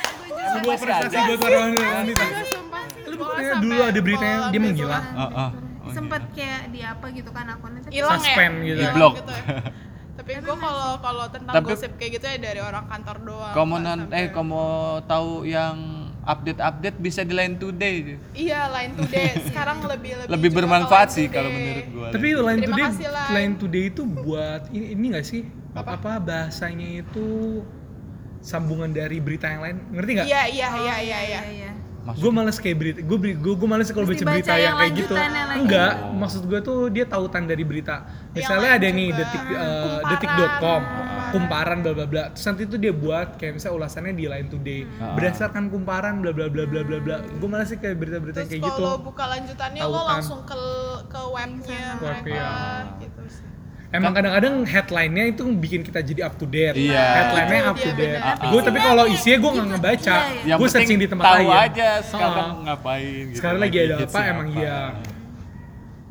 [0.52, 2.24] Sebuah prestasi buat orang wanita.
[3.02, 5.04] Lu Gua bukannya sampai dulu ada beritanya dia menghilang?
[5.12, 5.50] Ah, ah.
[5.82, 8.78] Oh, Sempet kayak di apa gitu kan akunnya hilang ya Suspend gitu.
[8.80, 9.14] Hilang Di-block.
[10.34, 13.74] tapi gue kalau kalau tentang Tapi- gosip kayak gitu ya dari orang kantor doang Kamu
[13.78, 14.62] non sampai- eh kamu
[15.04, 15.76] tahu yang
[16.22, 18.14] update-update bisa di Line Today.
[18.32, 22.06] iya line today sekarang lebih lebih Lebih bermanfaat sih kalau menurut gua.
[22.08, 23.32] Tapi Line Terima Today, kasih, Line.
[23.34, 25.42] Line Today itu buat ini ini nggak sih?
[25.72, 25.96] Apa?
[25.96, 26.12] Apa?
[26.18, 27.26] bahasanya itu
[28.38, 29.76] sambungan dari berita yang lain?
[29.90, 30.26] Ngerti nggak?
[30.26, 31.40] iya iya Oh, iya iya iya iya.
[31.40, 31.71] Maksudnya?
[32.04, 35.14] Gue males kayak berita gue gue gue males kalau baca berita yang yang kayak gitu
[35.54, 36.10] enggak Oh.
[36.12, 39.18] maksud gue tuh dia tautan dari berita misalnya lain ada nih juga.
[39.20, 40.10] detik eh, Kumparan.
[40.10, 41.30] detik.com Kumparan.
[41.30, 44.80] kumparan bla bla bla terus nanti tuh dia buat kayak misalnya ulasannya di Line Today
[44.96, 45.14] Ah.
[45.14, 48.62] berdasarkan kumparan bla bla bla bla bla bla gue males sih kayak berita-berita Terus kayak
[48.64, 50.06] gitu kalau buka lanjutannya lo Tautan.
[50.10, 50.58] langsung ke
[51.06, 52.50] ke webnya Web, mereka iya.
[52.98, 53.46] gitu sih.
[53.92, 56.72] Emang kadang-kadang headline-nya itu bikin kita jadi up to date.
[56.74, 57.04] Iya.
[57.14, 58.16] Headline-nya Itu up to dia, date.
[58.18, 58.48] benar.
[58.48, 60.16] Gue tapi kalau isinya gue nggak ngebaca.
[60.16, 60.54] Iya, iya.
[60.56, 61.60] Gue searching di tempat tahu lain.
[61.62, 62.62] aja sekarang Ah.
[62.64, 63.36] ngapain gitu.
[63.36, 64.78] Sekarang lagi ada apa, emang iya.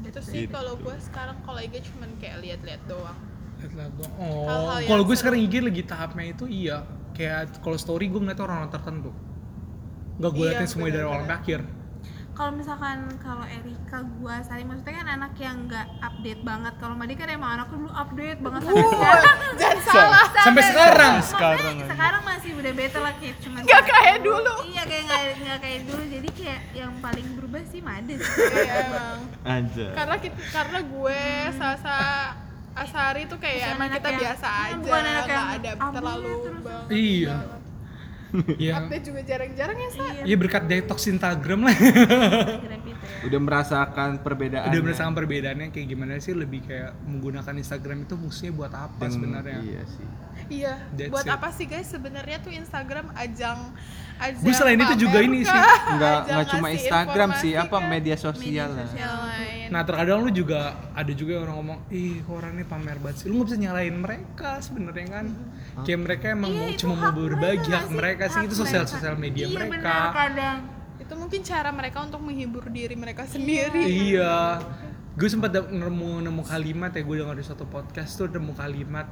[0.03, 0.51] Itu sih Gitu.
[0.51, 3.17] kalau gue sekarang kalau IG cuman kayak lihat-lihat doang.
[3.57, 4.13] Headline doang.
[4.19, 6.77] Oh, kalau gue sekarang IG lagi tahapnya itu iya.
[7.11, 9.09] Kayak kalau story gue ngeliat orang tertentu.
[10.15, 11.61] Gak gue Iya, liatin semuanya dari awal benar-benar.
[12.32, 16.95] Sampai kalau misalkan kalau Erika gua Sari maksudnya kan anak yang nggak update banget kalau
[16.95, 20.25] Madi kan emang anakku dulu update banget sampai sekarang Jangan salah.
[20.34, 21.13] Sampai sekarang.
[21.13, 21.86] Makanya Sekarang aja.
[21.88, 24.53] sekarang masih udah beta lah kayak cuma Nggak kayak dulu.
[24.65, 28.73] iya kayak nggak nggak kayak dulu jadi kayak yang paling berubah sih Made sih Iya,
[28.82, 29.19] emang.
[29.43, 29.88] Aja.
[29.93, 31.21] Karena kita, karena gue
[31.53, 31.97] Sasa
[32.71, 36.61] Asari tuh kayak Bukan emang anak kita yang- biasa aja, nggak ada terlalu terus.
[36.63, 36.86] bang.
[36.89, 37.36] Iya.
[38.55, 38.73] Iya.
[38.79, 40.03] Update juga jarang-jarang ya, Sa?
[40.23, 41.75] Iya berkat detox Instagram lah.
[41.75, 42.77] ya
[43.27, 44.71] Udah merasakan perbedaan.
[44.71, 49.59] Udah merasakan perbedaannya kayak gimana sih lebih kayak menggunakan Instagram itu fungsinya buat apa sebenarnya?
[49.61, 50.07] Iya sih.
[50.49, 50.73] Iya.
[50.95, 51.36] That's Buat it.
[51.38, 51.88] apa sih guys?
[51.91, 53.59] Sebenarnya tuh Instagram ajang
[54.21, 55.61] ajang Gue selain itu juga ini sih.
[55.91, 57.88] Enggak enggak cuma Instagram sih, apa kah?
[57.88, 58.89] media sosial lah.
[58.95, 59.67] Yang lain.
[59.71, 63.15] Nah terkadang lu juga ada juga yang orang ngomong, ih kok orang ini pamer banget
[63.23, 63.25] sih.
[63.32, 65.25] Lu nggak bisa nyalain mereka sebenarnya kan.
[65.82, 68.38] Kayak mereka emang Iya, cuma mau berbagi mereka hak sih, mereka sih.
[68.38, 69.73] Hak itu sosial sosial media iya, mereka.
[69.73, 70.57] benar kadang.
[71.01, 73.82] Itu mungkin cara mereka untuk menghibur diri mereka sendiri.
[73.84, 74.61] Iya.
[75.11, 79.07] Gue sempat nemu nemu kalimat ya gue dengar di suatu podcast tuh nemu kalimat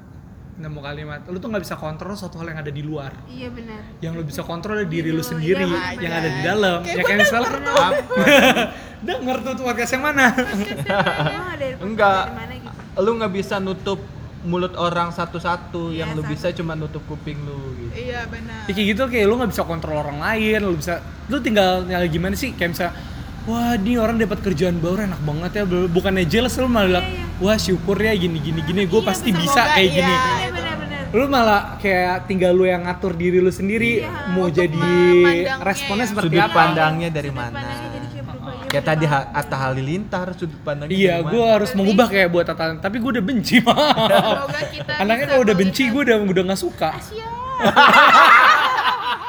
[0.59, 3.15] nemu kalimat lu tuh nggak bisa kontrol suatu hal yang ada di luar.
[3.31, 3.79] Iya benar.
[4.03, 6.03] Yang lu bisa kontrol adalah diri lu Iya, sendiri benar.
[6.03, 6.77] yang ada di dalam.
[6.83, 7.49] Kayak ya kayak misalnya
[8.99, 9.51] denger tuh.
[9.57, 10.25] Tuh podcast yang mana?
[10.35, 12.23] Emang ada dari Enggak.
[12.27, 13.01] dari mana gitu?
[13.07, 13.99] Lu nggak bisa nutup
[14.41, 16.31] mulut orang satu-satu, Iya, yang lu satu.
[16.31, 17.91] bisa cuma nutup kuping lu gitu.
[18.07, 18.63] Iya benar.
[18.65, 22.03] Ya kayak gitu kayak lu nggak bisa kontrol orang lain, lu bisa lu tinggal tinggal
[22.05, 22.93] gimana sih kayak misalnya
[23.43, 27.25] wah ini orang dapat kerjaan baru enak banget ya bukannya jealous lu malah bilang Iya,
[27.39, 29.95] wah syukur ya gini gini gini gue Iya, pasti bisa kayak iya.
[29.95, 34.45] gini iya benar-benar lu malah kayak tinggal lu yang ngatur diri lu sendiri Iya, mau
[34.47, 34.93] jadi
[35.59, 36.09] responnya ya.
[36.09, 37.57] seperti Sudut apa pandangnya dari Sudut mana?
[37.57, 37.88] pandangnya
[38.69, 43.01] kayak iya, tadi Atta Halilintar sudut pandangnya iya gue harus mengubah kayak buat tatanan tapi
[43.01, 43.57] gue udah benci
[44.77, 46.91] kita anaknya kalau udah benci gue udah udah nggak suka.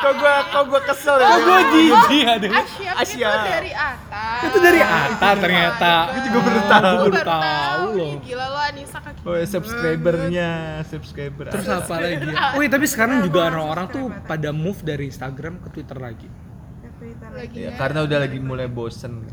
[0.00, 1.28] Kok gua kok gua kesel ya?
[1.28, 3.28] kok gue jijik ada Asia, Asia.
[3.28, 4.40] itu dari atas.
[4.48, 5.92] Itu dari atas ternyata.
[6.08, 6.80] Gue juga baru tahu.
[6.80, 8.14] Gua baru tahu loh.
[8.24, 9.20] Gila lo Anissa kaki.
[9.28, 10.50] Oh, ya, subscribernya,
[10.88, 11.44] subscriber.
[11.52, 12.32] Terus apa lagi?
[12.56, 16.28] Wih, tapi sekarang juga orang-orang tuh pada move dari Instagram ke Twitter lagi.
[17.40, 17.76] Lagi Ya, ya.
[17.76, 19.24] karena udah lagi mulai bosen.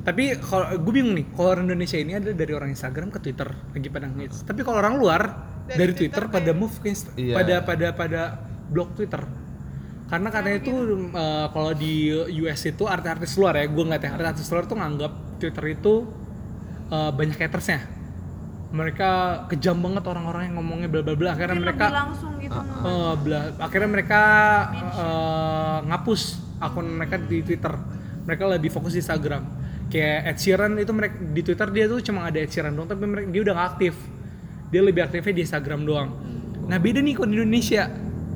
[0.00, 3.48] Tapi kalau gue bingung nih, kalau orang Indonesia ini ada dari orang Instagram ke Twitter
[3.48, 4.44] lagi pada ngehits.
[4.44, 5.22] Tapi kalau orang luar
[5.64, 7.34] dari, Dari Twitter, Twitter pada move ke Inst- Iya.
[7.34, 8.20] pada pada pada
[8.66, 9.24] blog Twitter.
[10.04, 10.72] Karena katanya itu
[11.08, 15.12] eh, kalau di US itu artis-artis luar ya, gue nggak tahu artis luar tuh nganggap
[15.40, 16.04] Twitter itu
[16.90, 17.80] eh, banyak hatersnya.
[18.68, 19.10] Mereka
[19.48, 21.32] kejam banget orang-orang yang ngomongnya bla bla bla.
[21.32, 24.20] Akhirnya mereka langsung gitu Eh, bela- akhirnya mereka
[24.92, 27.72] eh, ngapus akun mereka di Twitter.
[28.24, 29.42] Mereka lebih fokus di Instagram.
[29.86, 33.04] Kayak Ed Sheeran itu mereka di Twitter dia tuh cuma ada Ed Sheeran doang, tapi
[33.04, 33.94] mereka dia udah nggak aktif.
[34.68, 36.08] Dia lebih aktifnya di Instagram doang.
[36.64, 37.84] Nah beda nih kalau di Indonesia.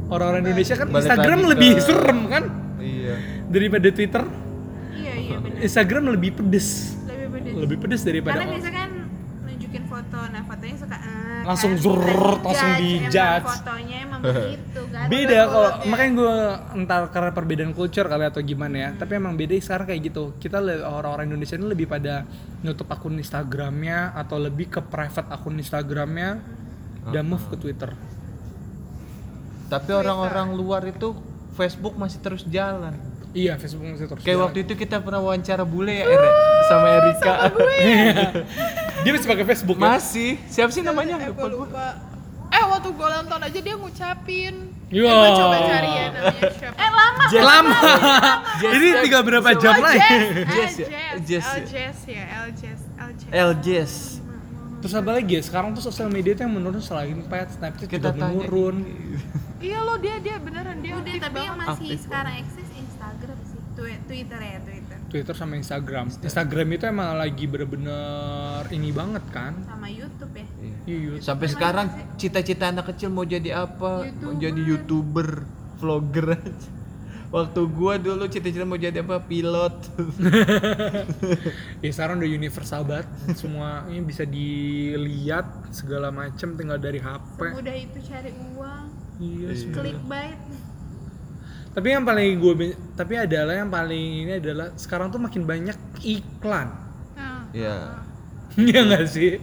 [0.07, 2.45] Orang-orang Indonesia kan Instagram lebih ke- serem kan
[2.79, 3.15] Iya.
[3.47, 4.25] daripada Twitter.
[4.95, 8.91] iya iya benar Instagram lebih pedes, lebih pedes lebih pedes daripada karena biasa kan
[9.45, 12.73] nunjukin foto nah fotonya suka eh, Langsung kan, zurr, kita langsung
[13.05, 14.65] judge, emang fotonya emang begitu
[15.09, 16.35] beda kalau makanya gue
[16.77, 20.61] entar karena perbedaan culture kali atau gimana ya tapi emang beda sekarang kayak gitu kita
[20.85, 22.29] orang-orang Indonesia ini lebih pada
[22.61, 26.39] nutup akun Instagramnya atau lebih ke private akun Instagramnya
[27.09, 27.91] dan move ke Twitter
[29.69, 31.13] Tapi orang-orang luar itu
[31.53, 32.97] Facebook masih terus jalan.
[33.31, 34.45] iya Facebook masih terus Kayak jalan.
[34.49, 36.31] waktu itu kita pernah wawancara bule ya, Ere,
[36.65, 37.33] sama Erika.
[39.05, 39.85] dia masih pakai Facebook ya?
[39.93, 40.31] Masih.
[40.49, 41.21] Siapa sih namanya?
[41.21, 41.61] Eh, Lupa gue gua.
[41.69, 41.87] lupa.
[42.49, 44.55] Eh, waktu gue nonton aja dia ngucapin.
[44.89, 45.05] Yo.
[45.05, 46.77] Eh, gue coba cari ya namanya siapa.
[46.79, 47.45] eh lama Jess.
[47.45, 47.77] lama
[48.57, 48.97] Jess ini ya.
[49.03, 50.47] tinggal berapa jam Oh, lagi Jess.
[50.49, 50.87] Jess ya?
[50.89, 51.99] Eh, Jess Jess.
[52.07, 52.25] ya?
[52.35, 53.57] El Jess ya, Jess.
[53.61, 53.93] Jess.
[54.79, 58.09] terus apa lagi ya sekarang tuh sosial media tuh yang menurun selain pet Snapchat Kita
[58.09, 58.77] juga menurun
[59.59, 64.01] Iya lo dia dia beneran dia udah tapi yang masih sekarang eksis Instagram sih Twi-
[64.05, 64.78] Twitter ya Twitter
[65.09, 66.13] Twitter sama Instagram.
[66.21, 69.57] Instagram itu emang lagi bener-bener ini banget kan?
[69.65, 70.47] Sama YouTube ya?
[70.85, 71.13] Iya, iya.
[71.25, 71.87] Sampai sekarang
[72.21, 74.05] cita-cita anak kecil mau jadi apa?
[74.21, 75.49] Mau jadi youtuber,
[75.81, 76.37] vlogger
[77.29, 79.21] waktu gua dulu cita-cita mau jadi apa?
[79.25, 79.77] Pilot.
[81.79, 83.07] Ya sekarang udah universal banget.
[83.33, 88.85] Semuanya bisa dilihat segala macem tinggal dari HP Udah itu cari uang,
[89.23, 89.73] iya Iya.
[89.73, 90.41] Clickbait.
[91.79, 96.75] Tapi yang paling gue tapi adalah yang paling ini adalah sekarang tuh makin banyak iklan.
[97.15, 98.03] Nah, ya
[98.59, 99.39] Iya nggak sih?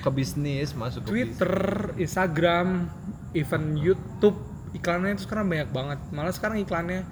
[0.00, 1.52] Ke bisnis masuk ke Twitter
[2.00, 2.88] Instagram
[3.36, 4.40] even YouTube
[4.72, 6.00] iklannya itu sekarang banyak banget.
[6.08, 7.04] Malah sekarang iklannya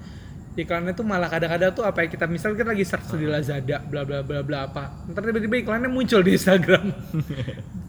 [0.57, 4.05] iklannya tuh malah kadang-kadang tuh apa ya kita misalnya kita lagi search di Lazada bla
[4.05, 6.93] bla bla bla apa ntar tiba-tiba iklannya muncul di Instagram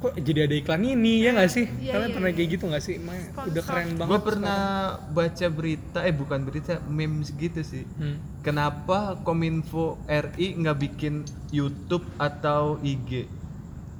[0.00, 1.68] kok jadi ada iklan ini ya nggak sih?
[1.68, 2.36] Iya, kalian iya, pernah iya.
[2.40, 2.94] kayak gitu nggak sih?
[2.96, 4.60] Emang udah keren banget gue pernah
[5.12, 7.84] baca berita eh bukan berita memes gitu sih.
[7.84, 8.16] Sekarang.
[8.16, 8.16] Hmm.
[8.40, 13.28] kenapa kominfo RI nggak bikin YouTube atau IG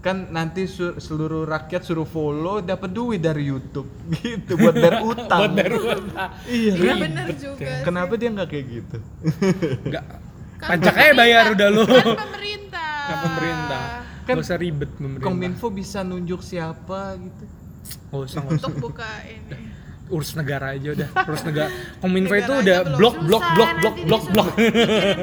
[0.01, 0.65] kan nanti
[0.97, 3.85] seluruh rakyat suruh follow dapat duit dari YouTube.
[4.17, 5.39] Gitu buat bayar utang.
[5.45, 6.31] Buat bayar utang.
[6.49, 6.73] iya.
[6.73, 7.37] Iya bener ya.
[7.37, 8.97] juga kenapa dia nggak kayak gitu?
[9.85, 10.05] Nggak.
[10.57, 11.85] Kan pajak aja bayar udah lu.
[11.85, 12.93] Kan pemerintah.
[13.05, 17.45] kan pemerintah Kan Gak usah ribet pemerintah kominfo bisa nunjuk siapa gitu
[18.07, 18.55] Gak usah, nggak usah.
[18.63, 19.59] Untuk buka ini.
[20.09, 24.49] urus negara aja udah urus negara kominfo itu udah blok blok blok blok blok blok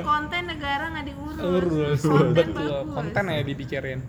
[0.02, 1.38] konten negara nggak diurus.
[1.38, 2.94] urus Konten betul bagus.
[2.94, 4.00] konten aja dipikirin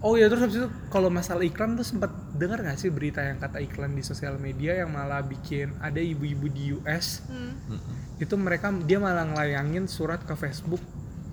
[0.00, 3.36] oh iya terus habis itu kalau masalah iklan tuh sempat dengar gak sih berita yang
[3.36, 7.80] kata iklan di sosial media yang malah bikin ada ibu-ibu di US Hmm.
[8.16, 10.80] itu mereka dia malah ngelayangin surat ke Facebook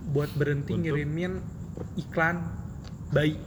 [0.07, 0.84] buat berhenti Untuk?
[0.86, 1.43] ngirimin
[1.95, 2.41] iklan
[3.09, 3.38] bayi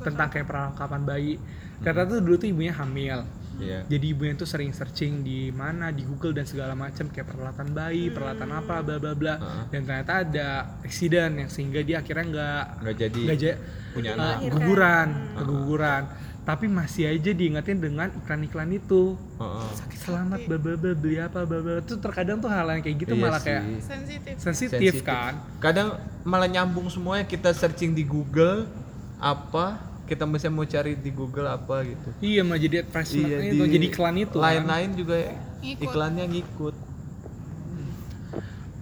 [0.00, 1.32] tentang kayak perlengkapan bayi.
[1.80, 3.24] Karena tuh dulu tuh ibunya hamil.
[3.56, 3.88] Iya.
[3.88, 8.12] jadi ibunya tuh sering searching di mana di Google dan segala macam kayak peralatan bayi
[8.12, 9.34] peralatan apa bla bla bla.
[9.72, 10.48] Dan ternyata ada
[10.84, 13.58] accident yang sehingga dia akhirnya nggak nggak jadi nggak ja-
[13.96, 14.36] punya eh, anak.
[14.44, 15.36] Keguguran Heeh.
[15.40, 16.02] keguguran
[16.46, 19.68] tapi masih aja diingetin dengan iklan-iklan itu Heeh.
[19.76, 22.96] sakit selamat bla bla bla beli apa bla bla itu terkadang tuh hal yang kayak
[22.96, 23.46] gitu Iya malah sih.
[23.50, 24.34] kayak Sensitif.
[24.38, 25.88] sensitif kan kadang
[26.22, 28.70] malah nyambung semuanya kita searching di Google
[29.18, 33.54] apa kita misalnya mau cari di Google apa gitu iya mah jadi advertisement Iya, itu
[33.58, 34.44] di jadi iklan itu kan.
[34.46, 35.16] lain-lain juga
[35.58, 35.82] Ngikut.
[35.82, 36.74] iklannya ngikut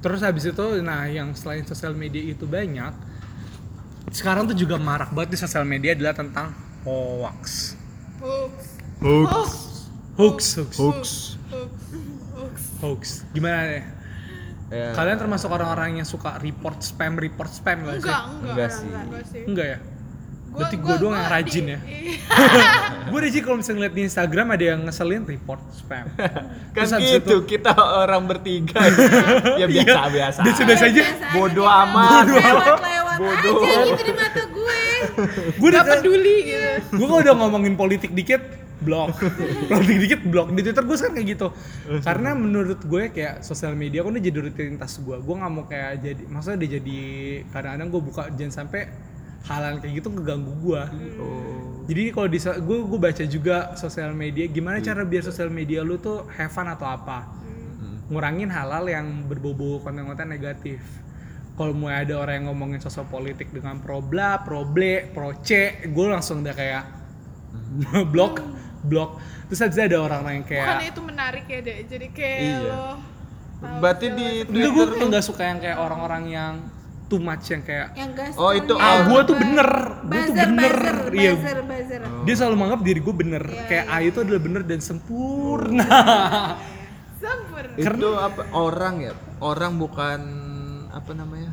[0.01, 2.93] Terus habis itu, nah yang selain sosial media itu banyak,
[4.13, 6.53] sekarang tuh juga marak banget di sosial media adalah tentang
[6.85, 7.77] hoax.
[8.21, 8.55] Hoax.
[9.01, 9.51] hoax
[10.15, 11.09] Hoax, hoax, hoax Hoax.
[12.35, 12.57] Hoax.
[12.81, 13.03] hoax.
[13.35, 13.85] Gimana deh?
[14.71, 18.07] ya, Kalian termasuk orang-orang yang suka report spam, report spam gak sih?
[18.07, 18.55] Enggak, enggak.
[18.55, 19.43] Enggak sih.
[19.49, 19.79] Enggak ya?
[20.55, 21.79] Berarti gua doang yang rajin ya?
[21.83, 22.15] Iya.
[23.11, 26.07] Gue rajin kalau misalnya ngeliat di Instagram ada yang ngeselin report spam.
[26.75, 28.81] kan gitu kita orang bertiga
[29.61, 31.03] ya biasa biasa Biasa-biasa aja.
[31.31, 33.61] bodoh amat Lewat-lewat Bodoh.
[33.63, 34.81] aja gitu di mata gue.
[35.55, 36.71] Gue udah peduli gitu.
[36.97, 38.43] gue kalau udah ngomongin politik dikit
[38.77, 39.17] blok
[39.71, 41.49] politik dikit blok di twitter gue sekarang kayak gitu
[42.03, 45.93] karena menurut gue kayak sosial media kan udah jadi rutinitas gue gue nggak mau kayak
[46.03, 46.99] jadi maksudnya udah jadi
[47.49, 48.83] kadang-kadang gue buka jangan sampai
[49.45, 50.83] hal-hal kayak gitu keganggu gue
[51.21, 51.85] oh.
[51.85, 56.01] jadi kalau di gue gue baca juga sosial media gimana cara biar sosial media lu
[56.01, 57.29] tuh have fun atau apa
[57.75, 58.01] Hmm.
[58.09, 60.81] ngurangin hal-hal yang berbau konten-konten negatif
[61.55, 65.79] kalau mau ada orang yang ngomongin sosok politik dengan pro bla, pro ble, pro c,
[65.87, 66.83] gue langsung udah kayak
[68.13, 68.43] blok,
[68.83, 69.23] blok.
[69.47, 71.79] Terus itu ada orang-orang yang Bukannya kayak itu menarik ya deh.
[71.87, 72.59] Jadi kayak Iya.
[72.67, 72.87] lo
[73.81, 74.27] berarti di.
[74.45, 76.53] Enggak, gue Twitter nggak suka yang kayak orang-orang yang
[77.05, 78.33] too much yang kayak Yang.
[78.35, 79.69] Oh, itu ah gue tuh bener,
[80.03, 81.33] gue tuh bener, buzzer, iya.
[81.37, 82.01] buzzer, buzzer.
[82.25, 83.97] Dia selalu menganggap diri gue bener, Iya, kayak iya.
[83.97, 85.85] A itu adalah bener dan sempurna.
[87.15, 87.73] Sempurna.
[87.75, 90.21] itu apa orang ya orang bukan
[90.91, 91.51] apa namanya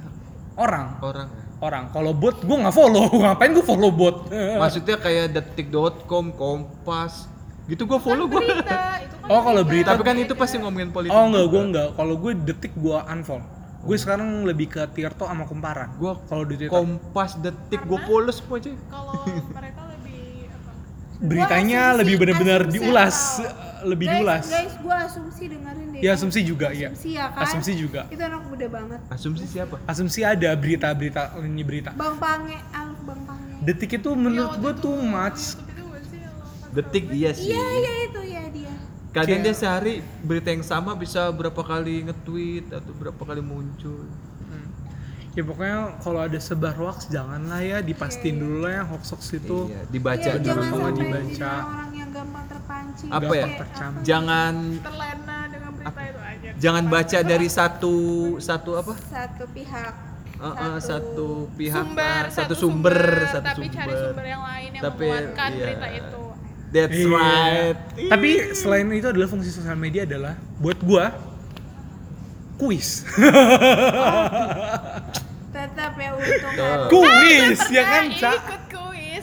[0.54, 1.44] orang, orang ya?
[1.60, 1.84] orang.
[1.90, 4.28] Kalau bot gue nggak follow, ngapain gue follow bot?
[4.62, 7.32] maksudnya kayak detik.com kompas
[7.70, 10.92] gitu gue follow gue Berita, itu kan Oh, kalau berita- tapi kan itu pasti ngomongin
[10.92, 11.88] politik Oh enggak, gue enggak.
[11.96, 13.48] Kalau gue detik gue unfollow.
[13.82, 15.90] Gue sekarang lebih ke Tirto sama Kumparan.
[15.94, 19.14] gue kalau di Twitter kompas detik gue follow semua aja Kalau
[19.58, 20.72] mereka lebih apa?
[21.30, 23.46] beritanya asumsi- lebih benar-benar asumsi diulas, tahu.
[23.84, 24.46] lebih guys, diulas.
[24.48, 26.00] Guys, gue asumsi dengerin deh.
[26.00, 26.90] Ya asumsi juga, iya.
[26.90, 27.42] Asumsi ya kan?
[27.44, 28.02] Asumsi juga.
[28.08, 29.00] Itu anak muda banget.
[29.08, 31.90] asumsi siapa Asumsi ada berita-berita ini berita.
[31.92, 33.54] Bang Pange, Alf Bang Pange.
[33.62, 35.42] Detik itu menurut gue di much.
[36.72, 38.71] Detik iya sih Iya, iya itu ya dia.
[39.12, 44.08] Kadang Kayak- dia sehari berita yang sama bisa berapa kali nge-tweet atau berapa kali muncul
[44.42, 44.68] Hmm.
[45.32, 49.68] Ya pokoknya kalau ada sebar hoax janganlah ya dipastiin dulu lah yang hoax hoax itu.
[49.68, 51.52] iya dibaca Iya, dulu sampai dibaca.
[51.62, 53.10] orang yang gampang terpancing.
[53.10, 53.46] Apa ya?
[53.46, 54.04] Kayak Tercam- apa?
[54.04, 56.50] jangan terlena dengan berita itu aja.
[56.58, 57.96] jangan baca dari satu
[58.40, 59.94] satu apa Satu pihak.
[60.34, 62.98] Uh, uh, satu pihak sumber, uh, satu sumber,
[63.30, 65.62] satu tapi sumber cari sumber yang lain yang Tapi, menguatkan iya.
[65.62, 66.24] berita itu.
[66.72, 67.12] That's Iya.
[67.12, 67.78] right.
[68.08, 71.12] Tapi selain itu adalah fungsi sosial media adalah buat gua
[72.56, 73.04] kuis.
[75.52, 76.54] Tetap ya untung
[76.88, 78.32] kuis ya kan, Ca?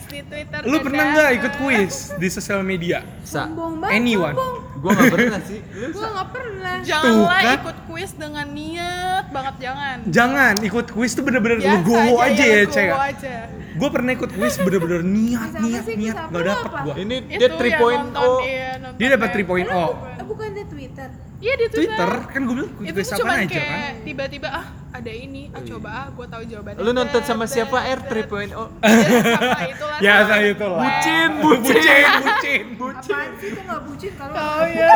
[0.09, 0.59] Di Twitter.
[0.63, 3.05] Lu pernah nggak ikut kuis di sosial media?
[3.21, 3.95] Sa, Sombong banget.
[3.95, 4.33] Anyone.
[4.33, 4.55] sombong.
[4.79, 5.59] gua nggak pernah sih.
[5.69, 6.75] Lu, Gua nggak pernah.
[6.81, 7.57] Janganlah kan?
[7.57, 9.97] ikut kuis dengan niat banget jangan.
[10.09, 12.89] Jangan ikut kuis tuh bener-bener Biasa legowo aja ya, Cek.
[12.89, 13.35] aja.
[13.69, 16.93] Gue pernah ikut kuis bener-bener niat, niat, niat, Lu dapet gua.
[16.97, 17.79] ini dia yang 3.0.
[18.09, 19.87] nonton, iya, Dia dapat kayak- 3.0.
[20.17, 21.09] Eh, bukan di Twitter.
[21.39, 21.95] Iya di Twitter.
[21.95, 23.93] Twitter kan gue bilang Itu kuis tuh apa aja kayak kan?
[24.03, 26.81] tiba-tiba ah ada ini, ah coba ah gue tahu jawabannya.
[26.81, 28.27] Lu nonton sama siapa dat, R dat.
[28.27, 28.51] 3.0?
[28.83, 30.01] Iya.
[30.01, 30.79] Ya, saya itu lah.
[30.83, 33.13] Bucin, bucin, bucin, bucin.
[33.13, 34.89] Apaan sih itu nggak bucin kalau Oh iya.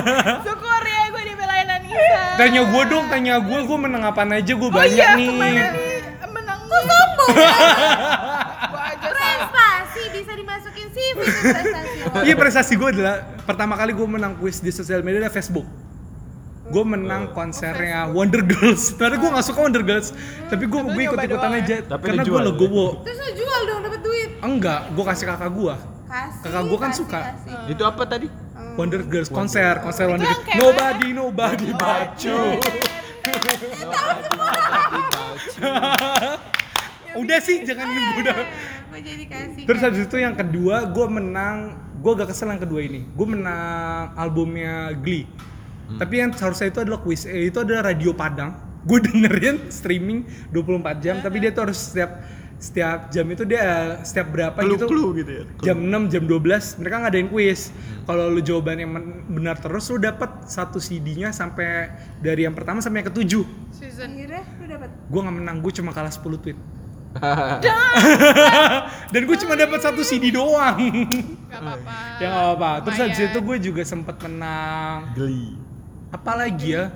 [0.46, 2.22] Syukur ya gue dibelain Anissa.
[2.34, 5.28] Tanya gue dong, tanya gue, gue menang apaan aja, gue Oh banyak iya, nih.
[5.28, 5.90] ke mana nih
[6.32, 6.60] menang?
[6.62, 7.28] Kok sombong?
[8.72, 9.12] gue aja sama.
[9.12, 12.20] prestasi bisa dimasukin CV prestasi lo.
[12.22, 15.66] Iya prestasi gue adalah pertama kali gue menang kuis di sosial media adalah Facebook.
[16.72, 18.96] Gue menang konsernya Wonder Girls.
[18.96, 20.14] Ternyata gue gak suka Wonder Girls,
[20.48, 22.44] tapi gue Tapi gue ikut ikutan nyoba aja Tapi karena gue jual.
[22.48, 22.86] legowo.
[23.04, 24.30] Terus lo jual dong dapat duit.
[24.40, 25.74] Enggak, gue kasih kakak gue.
[26.12, 26.44] Kasih.
[26.44, 27.20] Kakak gua kan kasih, suka.
[27.24, 27.72] kasih.
[27.72, 28.28] Itu apa tadi?
[28.76, 30.56] Wonder Girls konser, konser Wonder Girls.
[30.60, 32.60] Nobody, nobody but you.
[37.14, 37.86] Udah sih, jangan
[38.16, 38.36] udah.
[38.88, 39.62] Gue jadi kasih.
[39.64, 41.56] Terus habis itu yang kedua, gue menang,
[41.98, 43.04] gue gak kesel yang kedua ini.
[43.08, 45.28] Gue menang albumnya Glee.
[45.92, 48.56] Tapi yang seharusnya itu adalah kuis, eh, itu adalah radio Padang.
[48.82, 52.24] Gue dengerin streaming 24 jam, tapi dia tuh harus setiap
[52.56, 55.44] setiap jam itu dia setiap berapa gitu Clue-clue gitu ya.
[55.66, 56.46] jam 6 jam 12
[56.78, 57.74] mereka ngadain kuis
[58.06, 61.90] kalau lu jawabannya men- benar terus lu dapat satu CD-nya sampai
[62.22, 63.42] dari yang pertama sampai yang ketujuh
[63.74, 64.14] Season.
[64.14, 64.94] Akhirnya lu dapat.
[64.94, 66.54] gue nggak menang gue cuma kalah 10 tweet
[69.12, 70.78] dan gue cuma dapat satu CD doang.
[71.52, 71.96] Gak apa-apa.
[72.16, 75.12] ya nggak apa terus habis itu gue juga sempet menang.
[75.12, 75.60] Geli.
[76.12, 76.92] apa lagi ya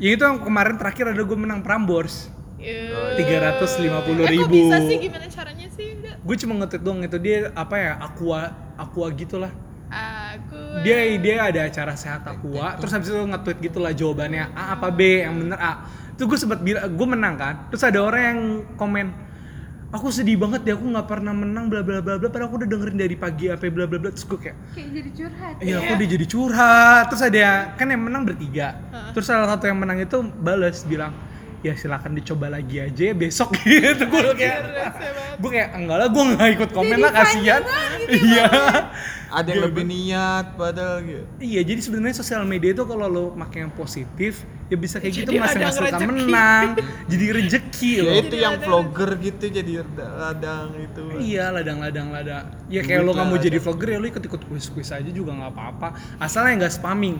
[0.00, 2.32] yang itu yang kemarin terakhir ada gue menang Prambors.
[2.60, 4.52] Eh, tiga ratus lima puluh Eh, kok ribu.
[4.52, 4.96] bisa sih?
[5.00, 5.96] Gimana caranya sih?
[6.20, 7.16] Gue cuma nge-tweet doang itu.
[7.16, 7.92] Dia apa ya?
[8.00, 9.52] Aqua aqua gitulah.
[9.88, 10.84] Aku.
[10.84, 12.76] Dia dia ada acara sehat aqua.
[12.80, 14.52] Terus habis itu nge-tweet gitulah jawabannya.
[14.52, 15.24] A apa B?
[15.24, 15.72] Yang bener A.
[16.16, 17.54] Itu gue sempat bilang gue menang kan?
[17.72, 18.40] Terus ada orang yang
[18.76, 19.06] komen
[19.90, 22.28] aku sedih banget ya aku nggak pernah menang bla bla bla bla.
[22.30, 25.10] Padahal aku udah dengerin dari pagi sampai bla bla bla terus gue kayak Kayak jadi
[25.18, 25.54] curhat.
[25.60, 27.04] iya aku udah jadi curhat.
[27.10, 27.42] Terus ada
[27.74, 28.68] kan yang menang bertiga.
[29.12, 31.12] Terus salah satu yang menang itu bales bilang
[31.60, 33.52] ya silakan dicoba lagi aja ya besok.
[33.66, 34.58] Gitu gue kayak
[35.40, 37.62] gue kayak enggak lah gue nggak ikut komen lah kasihan.
[38.24, 38.46] iya.
[39.30, 41.22] Ada yang lebih niat padahal gitu.
[41.38, 45.30] Iya, jadi sebenarnya sosial media itu kalau lo pakai yang positif, ya bisa kayak gitu
[45.34, 46.06] Jadi menghasilkan rezeki.
[46.06, 46.66] menang,
[47.10, 48.14] jadi rezeki Ya loh.
[48.22, 51.02] itu yang vlogger gitu jadi ladang itu.
[51.18, 52.44] Iya, ladang-ladang ladang.
[52.70, 55.34] Ya kayak lo Duit mau lah, jadi vlogger ya lo ikut ikut kuis-kuis aja juga
[55.34, 55.88] nggak apa-apa.
[56.16, 57.18] Asalnya nggak spamming.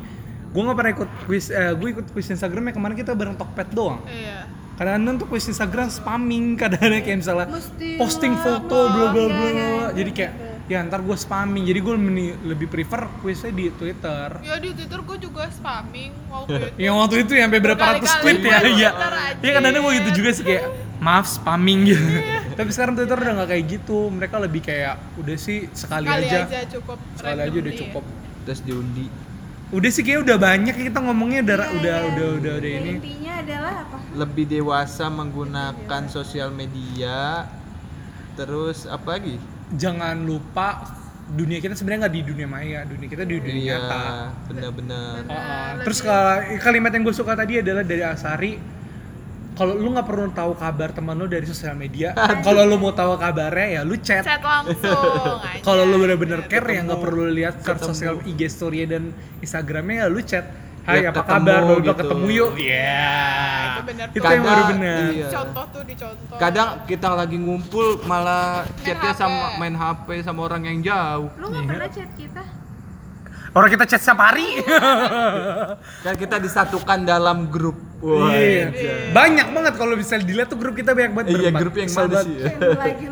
[0.51, 3.69] Gue nggak pernah ikut kuis, eh, gue ikut kuis Instagram ya kemarin kita bareng Tokped
[3.71, 3.99] doang.
[4.07, 4.47] Iya.
[4.75, 9.47] Kadang-kadang tuh kuis Instagram spamming, kadang-kadang kayak misalnya Mesti posting foto bla bla iya, bla.
[9.47, 10.33] iya, iya, Jadi kayak
[10.71, 11.67] ya ntar gue spamming.
[11.67, 11.95] Jadi gue
[12.47, 14.39] lebih prefer kuisnya di Twitter.
[14.47, 16.67] Ya di Twitter gue juga spamming waktu itu.
[16.79, 18.91] Yang waktu itu yang sampai berapa ratus tweet ya, iya.
[19.43, 20.65] Iya kadang-kadang gue gitu juga sih kayak
[21.03, 22.07] maaf spamming gitu.
[22.63, 23.99] Tapi sekarang Twitter udah nggak kayak gitu.
[24.15, 26.39] Mereka lebih kayak udah sih sekali, Sekali aja.
[26.47, 26.99] aja cukup.
[27.19, 28.05] Sekali aja udah cukup.
[28.47, 29.07] Terus diundi.
[29.71, 32.09] Udah sih kayak udah banyak ya kita ngomongnya udah Iya, udah, iya.
[32.11, 32.91] udah udah udah ini.
[32.99, 33.97] Intinya adalah apa?
[34.15, 37.47] Lebih dewasa menggunakan sosial media.
[38.39, 39.39] Terus apa lagi?
[39.75, 40.99] Jangan lupa
[41.31, 44.03] dunia kita sebenarnya nggak di dunia maya, dunia kita di dunia Iya, nyata.
[44.51, 45.15] benar-benar.
[45.31, 45.71] Ah, ah.
[45.87, 48.53] Terus kalau kalimat yang gue suka tadi adalah dari Asari
[49.55, 52.17] kalau lu nggak perlu tahu kabar teman lu dari sosial media,
[52.47, 54.25] kalau lu mau tahu kabarnya ya lu chat.
[54.25, 54.81] Chat langsung
[55.67, 59.13] kalau lu bener-bener care ya nggak perlu lihat ke sosial IG story dan
[59.45, 60.49] Instagramnya ya lu chat
[60.83, 61.95] Hai Ya, apa ketemu kabar Baru gitu.
[61.95, 63.11] ketemu yuk Iya
[63.71, 64.31] itu bener Itu tuh.
[64.31, 65.27] yang baru bener Iya.
[65.31, 66.37] Contoh tuh dicontoh.
[66.37, 68.47] Kadang kita lagi ngumpul malah
[68.79, 69.19] chatnya HP.
[69.19, 71.29] sama main HP sama orang yang jauh.
[71.35, 72.43] Lu nggak pernah chat kita?
[73.51, 74.63] Orang kita chat setiap hari
[76.05, 77.75] Kan kita disatukan dalam grup.
[78.01, 78.95] Wah, Iya iya.
[79.11, 82.35] Banyak banget kalau bisa dilihat tuh grup kita banyak banget Iya, grup yang mana sih?
[82.39, 82.47] ya?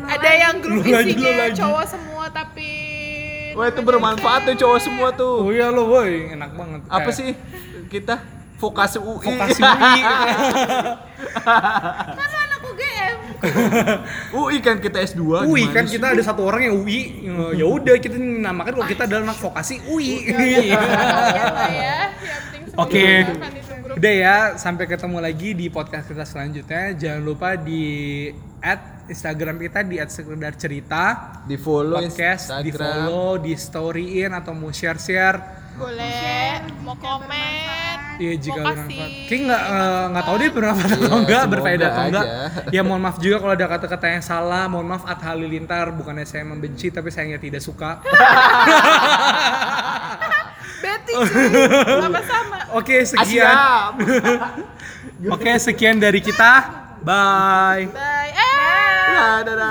[0.09, 1.59] Ada yang grup isinya lagi.
[1.59, 2.69] cowok semua tapi
[3.59, 5.51] Wah, itu bermanfaat tuh cowok semua Oh tuh.
[5.51, 7.29] iya lo woi enak banget Apa Kayak sih
[7.87, 8.15] kita
[8.55, 9.19] vokasi UI?
[9.25, 9.99] Vokasi UI
[12.15, 13.15] Kan anak UGM.
[14.31, 15.19] UI kan kita S2.
[15.43, 15.93] UI gimana kan sih?
[15.95, 16.99] kita ada satu orang yang UI
[17.53, 20.79] ya udah kita namakan kalau kita adalah anak vokasi UI ya ya.
[20.79, 23.07] Yang penting semua Oke.
[23.89, 26.93] Udah ya, sampai ketemu lagi di podcast kita selanjutnya.
[26.93, 27.83] Jangan lupa di
[28.59, 31.03] add Instagram kita di sekedar cerita
[31.43, 32.77] Di follow podcast, di Instagram.
[32.77, 35.39] follow, di storyin atau mau share share.
[35.73, 38.99] boleh mau komen Iya jika mau bermanfaat.
[38.99, 42.25] kasih Kayak nggak eh, nggak tahu deh bermanfaat atau Iya, enggak, berfaedah atau enggak.
[42.75, 44.67] Ya mohon maaf juga kalau ada kata-kata yang salah.
[44.67, 48.03] Mohon maaf At Halilintar, bukannya saya membenci tapi sayangnya tidak suka.
[50.79, 51.47] Betty cuy
[51.99, 53.55] sama sama Oke sekian.
[55.33, 56.51] Oke sekian dari kita.
[56.99, 57.87] Bye.
[57.87, 58.48] bye
[59.19, 59.67] eh Dadah.